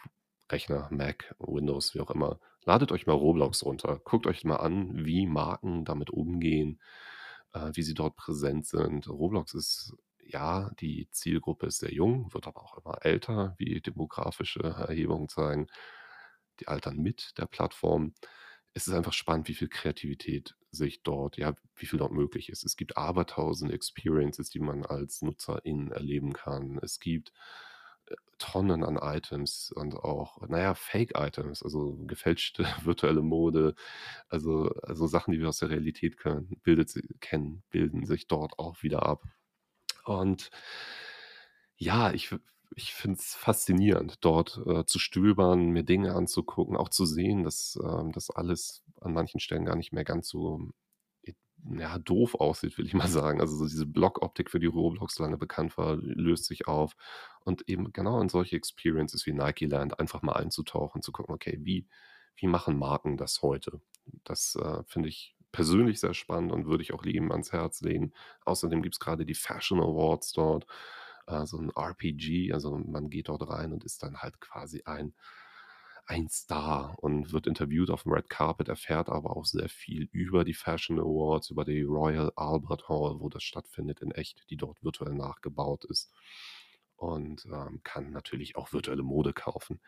Rechner, 0.50 0.88
Mac, 0.90 1.34
Windows, 1.38 1.94
wie 1.94 2.00
auch 2.00 2.10
immer, 2.10 2.38
ladet 2.64 2.92
euch 2.92 3.06
mal 3.06 3.14
Roblox 3.14 3.64
runter. 3.64 4.00
Guckt 4.04 4.26
euch 4.26 4.44
mal 4.44 4.56
an, 4.56 5.06
wie 5.06 5.26
Marken 5.26 5.84
damit 5.84 6.10
umgehen, 6.10 6.80
äh, 7.54 7.70
wie 7.74 7.82
sie 7.82 7.94
dort 7.94 8.16
präsent 8.16 8.66
sind. 8.66 9.08
Roblox 9.08 9.54
ist 9.54 9.96
ja, 10.30 10.70
die 10.80 11.08
Zielgruppe 11.10 11.66
ist 11.66 11.78
sehr 11.78 11.92
jung, 11.92 12.32
wird 12.34 12.46
aber 12.46 12.62
auch 12.62 12.78
immer 12.78 12.98
älter, 13.04 13.54
wie 13.58 13.80
demografische 13.80 14.60
Erhebungen 14.62 15.28
zeigen. 15.28 15.68
Die 16.60 16.68
altern 16.68 16.96
mit 16.98 17.34
der 17.38 17.46
Plattform. 17.46 18.14
Es 18.74 18.86
ist 18.86 18.94
einfach 18.94 19.12
spannend, 19.12 19.48
wie 19.48 19.54
viel 19.54 19.68
Kreativität 19.68 20.54
sich 20.70 21.02
dort, 21.02 21.36
ja, 21.38 21.54
wie 21.76 21.86
viel 21.86 21.98
dort 21.98 22.12
möglich 22.12 22.48
ist. 22.50 22.64
Es 22.64 22.76
gibt 22.76 22.96
abertausend 22.96 23.72
Experiences, 23.72 24.50
die 24.50 24.60
man 24.60 24.84
als 24.84 25.22
Nutzerin 25.22 25.92
erleben 25.92 26.32
kann. 26.34 26.78
Es 26.82 27.00
gibt 27.00 27.32
äh, 28.06 28.14
Tonnen 28.38 28.84
an 28.84 28.96
Items 28.96 29.72
und 29.74 29.94
auch, 29.96 30.46
naja, 30.48 30.74
Fake-Items, 30.74 31.62
also 31.62 31.96
gefälschte 32.06 32.64
virtuelle 32.84 33.22
Mode, 33.22 33.74
also, 34.28 34.70
also 34.82 35.06
Sachen, 35.06 35.32
die 35.32 35.40
wir 35.40 35.48
aus 35.48 35.58
der 35.58 35.70
Realität 35.70 36.18
können, 36.18 36.60
bildet, 36.62 36.92
kennen, 37.20 37.62
bilden 37.70 38.04
sich 38.06 38.26
dort 38.28 38.58
auch 38.58 38.82
wieder 38.82 39.04
ab. 39.06 39.24
Und 40.06 40.50
ja, 41.76 42.12
ich, 42.12 42.34
ich 42.74 42.94
finde 42.94 43.18
es 43.18 43.34
faszinierend, 43.34 44.24
dort 44.24 44.60
äh, 44.66 44.84
zu 44.86 44.98
stöbern, 44.98 45.70
mir 45.70 45.82
Dinge 45.84 46.14
anzugucken, 46.14 46.76
auch 46.76 46.88
zu 46.88 47.04
sehen, 47.06 47.42
dass 47.44 47.78
ähm, 47.82 48.12
das 48.12 48.30
alles 48.30 48.82
an 49.00 49.12
manchen 49.12 49.40
Stellen 49.40 49.64
gar 49.66 49.76
nicht 49.76 49.92
mehr 49.92 50.04
ganz 50.04 50.28
so 50.28 50.70
ja, 51.78 51.98
doof 51.98 52.34
aussieht, 52.36 52.78
will 52.78 52.86
ich 52.86 52.94
mal 52.94 53.08
sagen. 53.08 53.40
Also 53.40 53.56
so 53.56 53.66
diese 53.66 53.86
Blockoptik, 53.86 54.50
für 54.50 54.60
die 54.60 54.66
Roblox 54.66 55.18
lange 55.18 55.38
bekannt 55.38 55.76
war, 55.78 55.96
löst 55.96 56.46
sich 56.46 56.68
auf. 56.68 56.96
Und 57.44 57.68
eben 57.68 57.92
genau 57.92 58.20
in 58.20 58.28
solche 58.28 58.56
Experiences 58.56 59.26
wie 59.26 59.32
Nike 59.32 59.66
Land 59.66 59.98
einfach 60.00 60.22
mal 60.22 60.34
einzutauchen, 60.34 61.02
zu 61.02 61.12
gucken, 61.12 61.34
okay, 61.34 61.58
wie, 61.62 61.86
wie 62.36 62.46
machen 62.48 62.78
Marken 62.78 63.16
das 63.16 63.42
heute? 63.42 63.80
Das 64.24 64.56
äh, 64.56 64.82
finde 64.86 65.08
ich 65.08 65.35
persönlich 65.56 66.00
sehr 66.00 66.12
spannend 66.12 66.52
und 66.52 66.66
würde 66.66 66.82
ich 66.82 66.92
auch 66.92 67.02
jedem 67.02 67.32
ans 67.32 67.50
Herz 67.50 67.80
legen. 67.80 68.12
Außerdem 68.44 68.82
gibt 68.82 68.96
es 68.96 69.00
gerade 69.00 69.24
die 69.24 69.34
Fashion 69.34 69.80
Awards 69.80 70.32
dort, 70.32 70.66
äh, 71.26 71.46
so 71.46 71.56
ein 71.56 71.70
RPG, 71.74 72.52
also 72.52 72.76
man 72.76 73.08
geht 73.08 73.28
dort 73.30 73.48
rein 73.48 73.72
und 73.72 73.82
ist 73.82 74.02
dann 74.02 74.18
halt 74.18 74.38
quasi 74.38 74.82
ein, 74.84 75.14
ein 76.04 76.28
Star 76.28 76.94
und 76.98 77.32
wird 77.32 77.46
interviewt 77.46 77.88
auf 77.90 78.02
dem 78.02 78.12
Red 78.12 78.28
Carpet, 78.28 78.68
erfährt 78.68 79.08
aber 79.08 79.34
auch 79.34 79.46
sehr 79.46 79.70
viel 79.70 80.10
über 80.12 80.44
die 80.44 80.52
Fashion 80.52 81.00
Awards, 81.00 81.48
über 81.48 81.64
die 81.64 81.80
Royal 81.80 82.30
Albert 82.36 82.90
Hall, 82.90 83.18
wo 83.20 83.30
das 83.30 83.42
stattfindet 83.42 84.02
in 84.02 84.10
echt, 84.10 84.44
die 84.50 84.58
dort 84.58 84.84
virtuell 84.84 85.14
nachgebaut 85.14 85.86
ist 85.86 86.12
und 86.96 87.46
ähm, 87.46 87.80
kann 87.82 88.10
natürlich 88.10 88.56
auch 88.56 88.74
virtuelle 88.74 89.02
Mode 89.02 89.32
kaufen. 89.32 89.80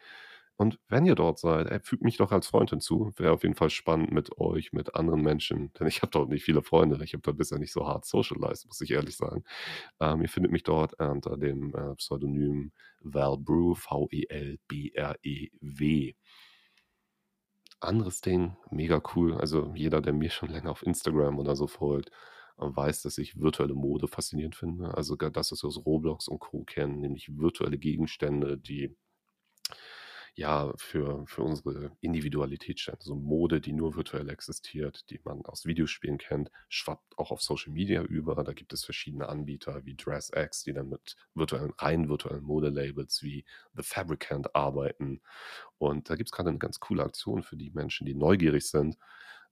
Und 0.60 0.80
wenn 0.88 1.06
ihr 1.06 1.14
dort 1.14 1.38
seid, 1.38 1.68
ey, 1.68 1.78
fügt 1.78 2.02
mich 2.02 2.16
doch 2.16 2.32
als 2.32 2.48
Freund 2.48 2.70
hinzu. 2.70 3.12
Wäre 3.16 3.32
auf 3.32 3.44
jeden 3.44 3.54
Fall 3.54 3.70
spannend 3.70 4.10
mit 4.10 4.38
euch, 4.38 4.72
mit 4.72 4.96
anderen 4.96 5.22
Menschen. 5.22 5.72
Denn 5.74 5.86
ich 5.86 6.02
habe 6.02 6.10
dort 6.10 6.30
nicht 6.30 6.42
viele 6.42 6.62
Freunde. 6.62 6.98
Ich 7.04 7.12
habe 7.12 7.22
dort 7.22 7.38
bisher 7.38 7.60
nicht 7.60 7.72
so 7.72 7.86
hart 7.86 8.04
socialized, 8.04 8.66
muss 8.66 8.80
ich 8.80 8.90
ehrlich 8.90 9.16
sagen. 9.16 9.44
Ähm, 10.00 10.20
ihr 10.20 10.28
findet 10.28 10.50
mich 10.50 10.64
dort 10.64 10.94
unter 11.00 11.36
dem 11.36 11.72
äh, 11.76 11.94
Pseudonym 11.94 12.72
Valbrew, 13.00 13.76
V-E-L-B-R-E-W. 13.76 14.14
Anderes 17.80 18.20
Ding, 18.20 18.56
mega 18.72 19.00
cool. 19.14 19.34
Also 19.34 19.72
jeder, 19.76 20.00
der 20.00 20.12
mir 20.12 20.30
schon 20.30 20.50
länger 20.50 20.72
auf 20.72 20.82
Instagram 20.84 21.38
oder 21.38 21.54
so 21.54 21.68
folgt, 21.68 22.10
weiß, 22.56 23.02
dass 23.02 23.16
ich 23.18 23.40
virtuelle 23.40 23.74
Mode 23.74 24.08
faszinierend 24.08 24.56
finde. 24.56 24.92
Also 24.96 25.14
das, 25.14 25.52
was 25.52 25.62
wir 25.62 25.68
aus 25.68 25.86
Roblox 25.86 26.26
und 26.26 26.40
Co. 26.40 26.64
kennen, 26.64 26.98
nämlich 26.98 27.38
virtuelle 27.38 27.78
Gegenstände, 27.78 28.58
die 28.58 28.96
ja, 30.34 30.72
für, 30.76 31.24
für 31.26 31.42
unsere 31.42 31.92
Individualität 32.00 32.80
stellen. 32.80 32.98
So 33.00 33.14
Mode, 33.14 33.60
die 33.60 33.72
nur 33.72 33.96
virtuell 33.96 34.28
existiert, 34.28 35.08
die 35.10 35.20
man 35.24 35.44
aus 35.44 35.66
Videospielen 35.66 36.18
kennt, 36.18 36.50
schwappt 36.68 37.18
auch 37.18 37.30
auf 37.30 37.42
Social 37.42 37.72
Media 37.72 38.02
über. 38.02 38.42
Da 38.44 38.52
gibt 38.52 38.72
es 38.72 38.84
verschiedene 38.84 39.28
Anbieter 39.28 39.84
wie 39.84 39.94
DressX, 39.94 40.64
die 40.64 40.72
dann 40.72 40.88
mit 40.88 41.16
virtuellen, 41.34 41.72
rein 41.78 42.08
virtuellen 42.08 42.44
Modelabels 42.44 43.22
wie 43.22 43.44
The 43.74 43.82
Fabricant 43.82 44.54
arbeiten. 44.54 45.20
Und 45.78 46.10
da 46.10 46.16
gibt 46.16 46.28
es 46.28 46.32
gerade 46.32 46.50
eine 46.50 46.58
ganz 46.58 46.80
coole 46.80 47.02
Aktion 47.02 47.42
für 47.42 47.56
die 47.56 47.70
Menschen, 47.70 48.06
die 48.06 48.14
neugierig 48.14 48.68
sind. 48.68 48.98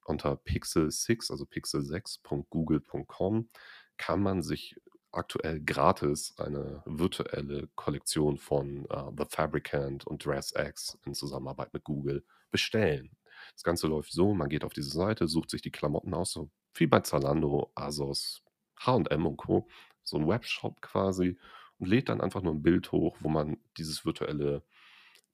Unter 0.05 0.35
Pixel6, 0.35 1.33
also 1.33 1.45
pixel6.google.com, 1.45 3.49
kann 3.97 4.21
man 4.21 4.43
sich 4.43 4.77
aktuell 5.16 5.61
gratis 5.61 6.35
eine 6.38 6.83
virtuelle 6.85 7.68
Kollektion 7.74 8.38
von 8.38 8.87
äh, 8.90 9.11
The 9.16 9.24
Fabricant 9.29 10.07
und 10.07 10.24
DressX 10.24 10.98
in 11.05 11.14
Zusammenarbeit 11.14 11.72
mit 11.72 11.85
Google 11.85 12.24
bestellen. 12.50 13.11
Das 13.55 13.62
Ganze 13.62 13.87
läuft 13.87 14.12
so, 14.12 14.35
man 14.35 14.48
geht 14.48 14.64
auf 14.64 14.72
diese 14.72 14.90
Seite, 14.90 15.29
sucht 15.29 15.50
sich 15.50 15.62
die 15.62 15.70
Klamotten 15.70 16.14
aus, 16.14 16.33
so 16.33 16.50
wie 16.74 16.87
bei 16.87 17.00
Zalando, 17.00 17.70
Asos, 17.74 18.42
H&M 18.79 19.26
und 19.26 19.37
Co. 19.37 19.68
So 20.02 20.18
ein 20.18 20.29
Webshop 20.29 20.81
quasi 20.83 21.38
und 21.79 21.88
lädt 21.88 22.09
dann 22.09 22.20
einfach 22.20 22.42
nur 22.42 22.55
ein 22.55 22.62
Bild 22.62 22.92
hoch, 22.92 23.16
wo 23.20 23.29
man 23.29 23.59
dieses 23.76 24.05
virtuelle 24.05 24.62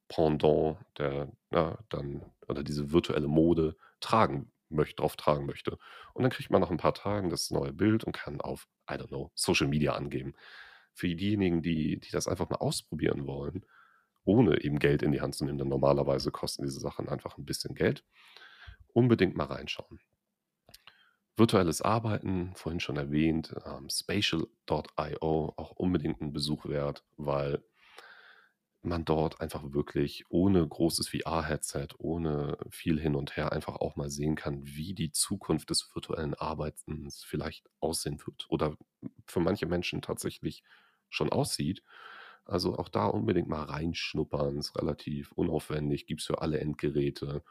Pendant 0.07 0.77
der, 0.97 1.31
ja, 1.51 1.77
dann, 1.89 2.23
oder 2.47 2.63
diese 2.63 2.91
virtuelle 2.91 3.27
Mode 3.27 3.75
tragen 3.99 4.52
möchte, 4.75 4.97
drauf 4.97 5.15
tragen 5.15 5.45
möchte. 5.45 5.77
Und 6.13 6.23
dann 6.23 6.31
kriegt 6.31 6.49
man 6.49 6.61
nach 6.61 6.71
ein 6.71 6.77
paar 6.77 6.93
Tagen 6.93 7.29
das 7.29 7.51
neue 7.51 7.73
Bild 7.73 8.03
und 8.03 8.13
kann 8.13 8.41
auf, 8.41 8.67
I 8.89 8.95
don't 8.95 9.07
know, 9.07 9.31
Social 9.35 9.67
Media 9.67 9.93
angeben. 9.93 10.33
Für 10.93 11.07
diejenigen, 11.07 11.61
die, 11.61 11.99
die 11.99 12.11
das 12.11 12.27
einfach 12.27 12.49
mal 12.49 12.57
ausprobieren 12.57 13.25
wollen, 13.25 13.65
ohne 14.25 14.61
eben 14.61 14.79
Geld 14.79 15.01
in 15.01 15.11
die 15.11 15.21
Hand 15.21 15.35
zu 15.35 15.45
nehmen, 15.45 15.57
denn 15.57 15.69
normalerweise 15.69 16.31
kosten 16.31 16.63
diese 16.63 16.79
Sachen 16.79 17.09
einfach 17.09 17.37
ein 17.37 17.45
bisschen 17.45 17.75
Geld, 17.75 18.03
unbedingt 18.93 19.35
mal 19.35 19.45
reinschauen. 19.45 19.99
Virtuelles 21.35 21.81
Arbeiten, 21.81 22.53
vorhin 22.55 22.79
schon 22.79 22.97
erwähnt, 22.97 23.55
ähm, 23.65 23.89
spatial.io, 23.89 25.53
auch 25.57 25.71
unbedingt 25.71 26.21
ein 26.21 26.31
Besuch 26.31 26.65
wert, 26.65 27.03
weil 27.17 27.63
man 28.85 29.05
dort 29.05 29.41
einfach 29.41 29.63
wirklich 29.73 30.25
ohne 30.29 30.67
großes 30.67 31.09
VR-Headset, 31.09 31.89
ohne 31.97 32.57
viel 32.69 32.99
hin 32.99 33.15
und 33.15 33.37
her 33.37 33.51
einfach 33.51 33.75
auch 33.77 33.95
mal 33.95 34.09
sehen 34.09 34.35
kann, 34.35 34.65
wie 34.65 34.93
die 34.93 35.11
Zukunft 35.11 35.69
des 35.69 35.89
virtuellen 35.95 36.33
Arbeitens 36.33 37.23
vielleicht 37.23 37.69
aussehen 37.79 38.19
wird 38.25 38.45
oder 38.49 38.75
für 39.27 39.39
manche 39.39 39.65
Menschen 39.65 40.01
tatsächlich 40.01 40.63
schon 41.09 41.31
aussieht. 41.31 41.83
Also 42.45 42.77
auch 42.77 42.89
da 42.89 43.05
unbedingt 43.07 43.47
mal 43.47 43.63
reinschnuppern, 43.63 44.57
ist 44.57 44.75
relativ 44.77 45.31
unaufwendig, 45.33 46.05
gibt 46.05 46.21
es 46.21 46.27
für 46.27 46.41
alle 46.41 46.59
Endgeräte 46.59 47.43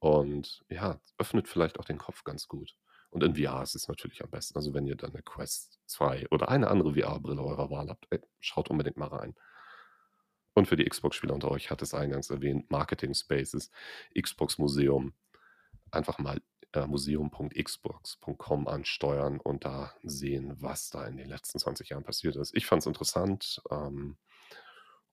und 0.00 0.64
ja, 0.68 1.00
öffnet 1.18 1.48
vielleicht 1.48 1.78
auch 1.80 1.84
den 1.84 1.98
Kopf 1.98 2.24
ganz 2.24 2.48
gut. 2.48 2.76
Und 3.10 3.22
in 3.22 3.36
VR 3.36 3.62
ist 3.62 3.74
es 3.74 3.88
natürlich 3.88 4.22
am 4.24 4.30
besten. 4.30 4.56
Also 4.58 4.74
wenn 4.74 4.86
ihr 4.86 4.96
dann 4.96 5.12
eine 5.12 5.22
Quest 5.22 5.80
2 5.86 6.26
oder 6.30 6.48
eine 6.48 6.68
andere 6.68 6.94
VR-Brille 6.94 7.42
eurer 7.42 7.70
Wahl 7.70 7.88
habt, 7.88 8.06
ey, 8.10 8.20
schaut 8.40 8.70
unbedingt 8.70 8.96
mal 8.98 9.06
rein. 9.08 9.34
Und 10.54 10.66
für 10.66 10.76
die 10.76 10.84
Xbox-Spieler 10.84 11.34
unter 11.34 11.50
euch, 11.50 11.70
hatte 11.70 11.84
es 11.84 11.94
eingangs 11.94 12.30
erwähnt, 12.30 12.70
Marketing 12.70 13.14
Spaces, 13.14 13.70
Xbox 14.18 14.58
Museum. 14.58 15.12
Einfach 15.90 16.18
mal 16.18 16.40
äh, 16.72 16.86
museum.xbox.com 16.86 18.68
ansteuern 18.68 19.40
und 19.40 19.64
da 19.64 19.92
sehen, 20.02 20.54
was 20.60 20.90
da 20.90 21.06
in 21.06 21.16
den 21.16 21.28
letzten 21.28 21.58
20 21.58 21.90
Jahren 21.90 22.04
passiert 22.04 22.36
ist. 22.36 22.54
Ich 22.56 22.66
fand 22.66 22.82
es 22.82 22.86
interessant. 22.86 23.62
Ähm, 23.70 24.16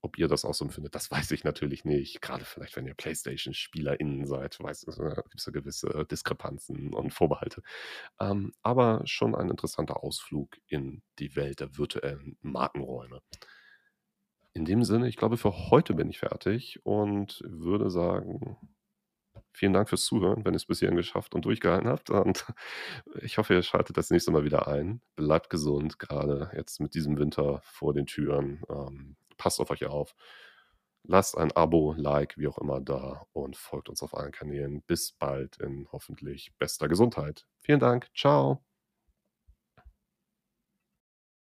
ob 0.04 0.18
ihr 0.18 0.28
das 0.28 0.46
auch 0.46 0.54
so 0.56 0.66
empfindet, 0.66 0.96
das 0.96 1.12
weiß 1.12 1.32
ich 1.32 1.44
natürlich 1.44 1.86
nicht. 1.86 2.22
Gerade 2.22 2.44
vielleicht, 2.44 2.76
wenn 2.76 2.88
ihr 2.88 2.96
PlayStation-SpielerInnen 2.96 4.26
seid, 4.26 4.60
äh, 4.60 4.64
gibt 4.64 5.36
es 5.38 5.46
da 5.46 5.52
gewisse 5.52 6.06
Diskrepanzen 6.10 6.94
und 6.94 7.14
Vorbehalte. 7.14 7.62
Ähm, 8.20 8.52
aber 8.64 9.02
schon 9.06 9.36
ein 9.36 9.50
interessanter 9.50 10.04
Ausflug 10.04 10.58
in 10.68 11.04
die 11.20 11.36
Welt 11.36 11.60
der 11.60 11.78
virtuellen 11.78 12.38
Markenräume. 12.42 13.22
In 14.54 14.66
dem 14.66 14.84
Sinne, 14.84 15.08
ich 15.08 15.16
glaube, 15.16 15.38
für 15.38 15.70
heute 15.70 15.94
bin 15.94 16.10
ich 16.10 16.20
fertig 16.20 16.80
und 16.86 17.42
würde 17.46 17.90
sagen, 17.90 18.58
vielen 19.54 19.74
Dank 19.74 19.90
fürs 19.90 20.06
Zuhören, 20.06 20.44
wenn 20.46 20.54
ihr 20.54 20.58
es 20.58 20.66
bis 20.66 20.80
hierhin 20.80 20.98
geschafft 20.98 21.36
und 21.36 21.46
durchgehalten 21.46 21.88
habt. 21.90 22.10
Und 22.10 22.46
ich 23.22 23.38
hoffe, 23.38 23.54
ihr 23.54 23.64
schaltet 23.64 23.98
das 23.98 24.10
nächste 24.10 24.32
Mal 24.32 24.44
wieder 24.44 24.68
ein. 24.68 25.02
Bleibt 25.16 25.50
gesund, 25.50 26.00
gerade 26.00 26.52
jetzt 26.56 26.80
mit 26.82 26.94
diesem 26.96 27.18
Winter 27.18 27.62
vor 27.64 27.94
den 27.94 28.06
Türen. 28.06 28.62
Ähm, 28.70 29.16
passt 29.38 29.60
auf 29.62 29.72
euch 29.72 29.86
auf. 29.86 30.16
Lasst 31.04 31.38
ein 31.38 31.52
Abo, 31.54 31.94
Like, 31.98 32.38
wie 32.38 32.48
auch 32.48 32.60
immer 32.60 32.80
da 32.80 33.26
und 33.34 33.58
folgt 33.58 33.90
uns 33.90 34.04
auf 34.04 34.16
allen 34.16 34.32
Kanälen. 34.32 34.84
Bis 34.84 35.14
bald 35.14 35.58
in 35.58 35.88
hoffentlich 35.92 36.54
bester 36.60 36.88
Gesundheit. 36.88 37.48
Vielen 37.62 37.80
Dank. 37.80 38.08
Ciao. 38.16 38.71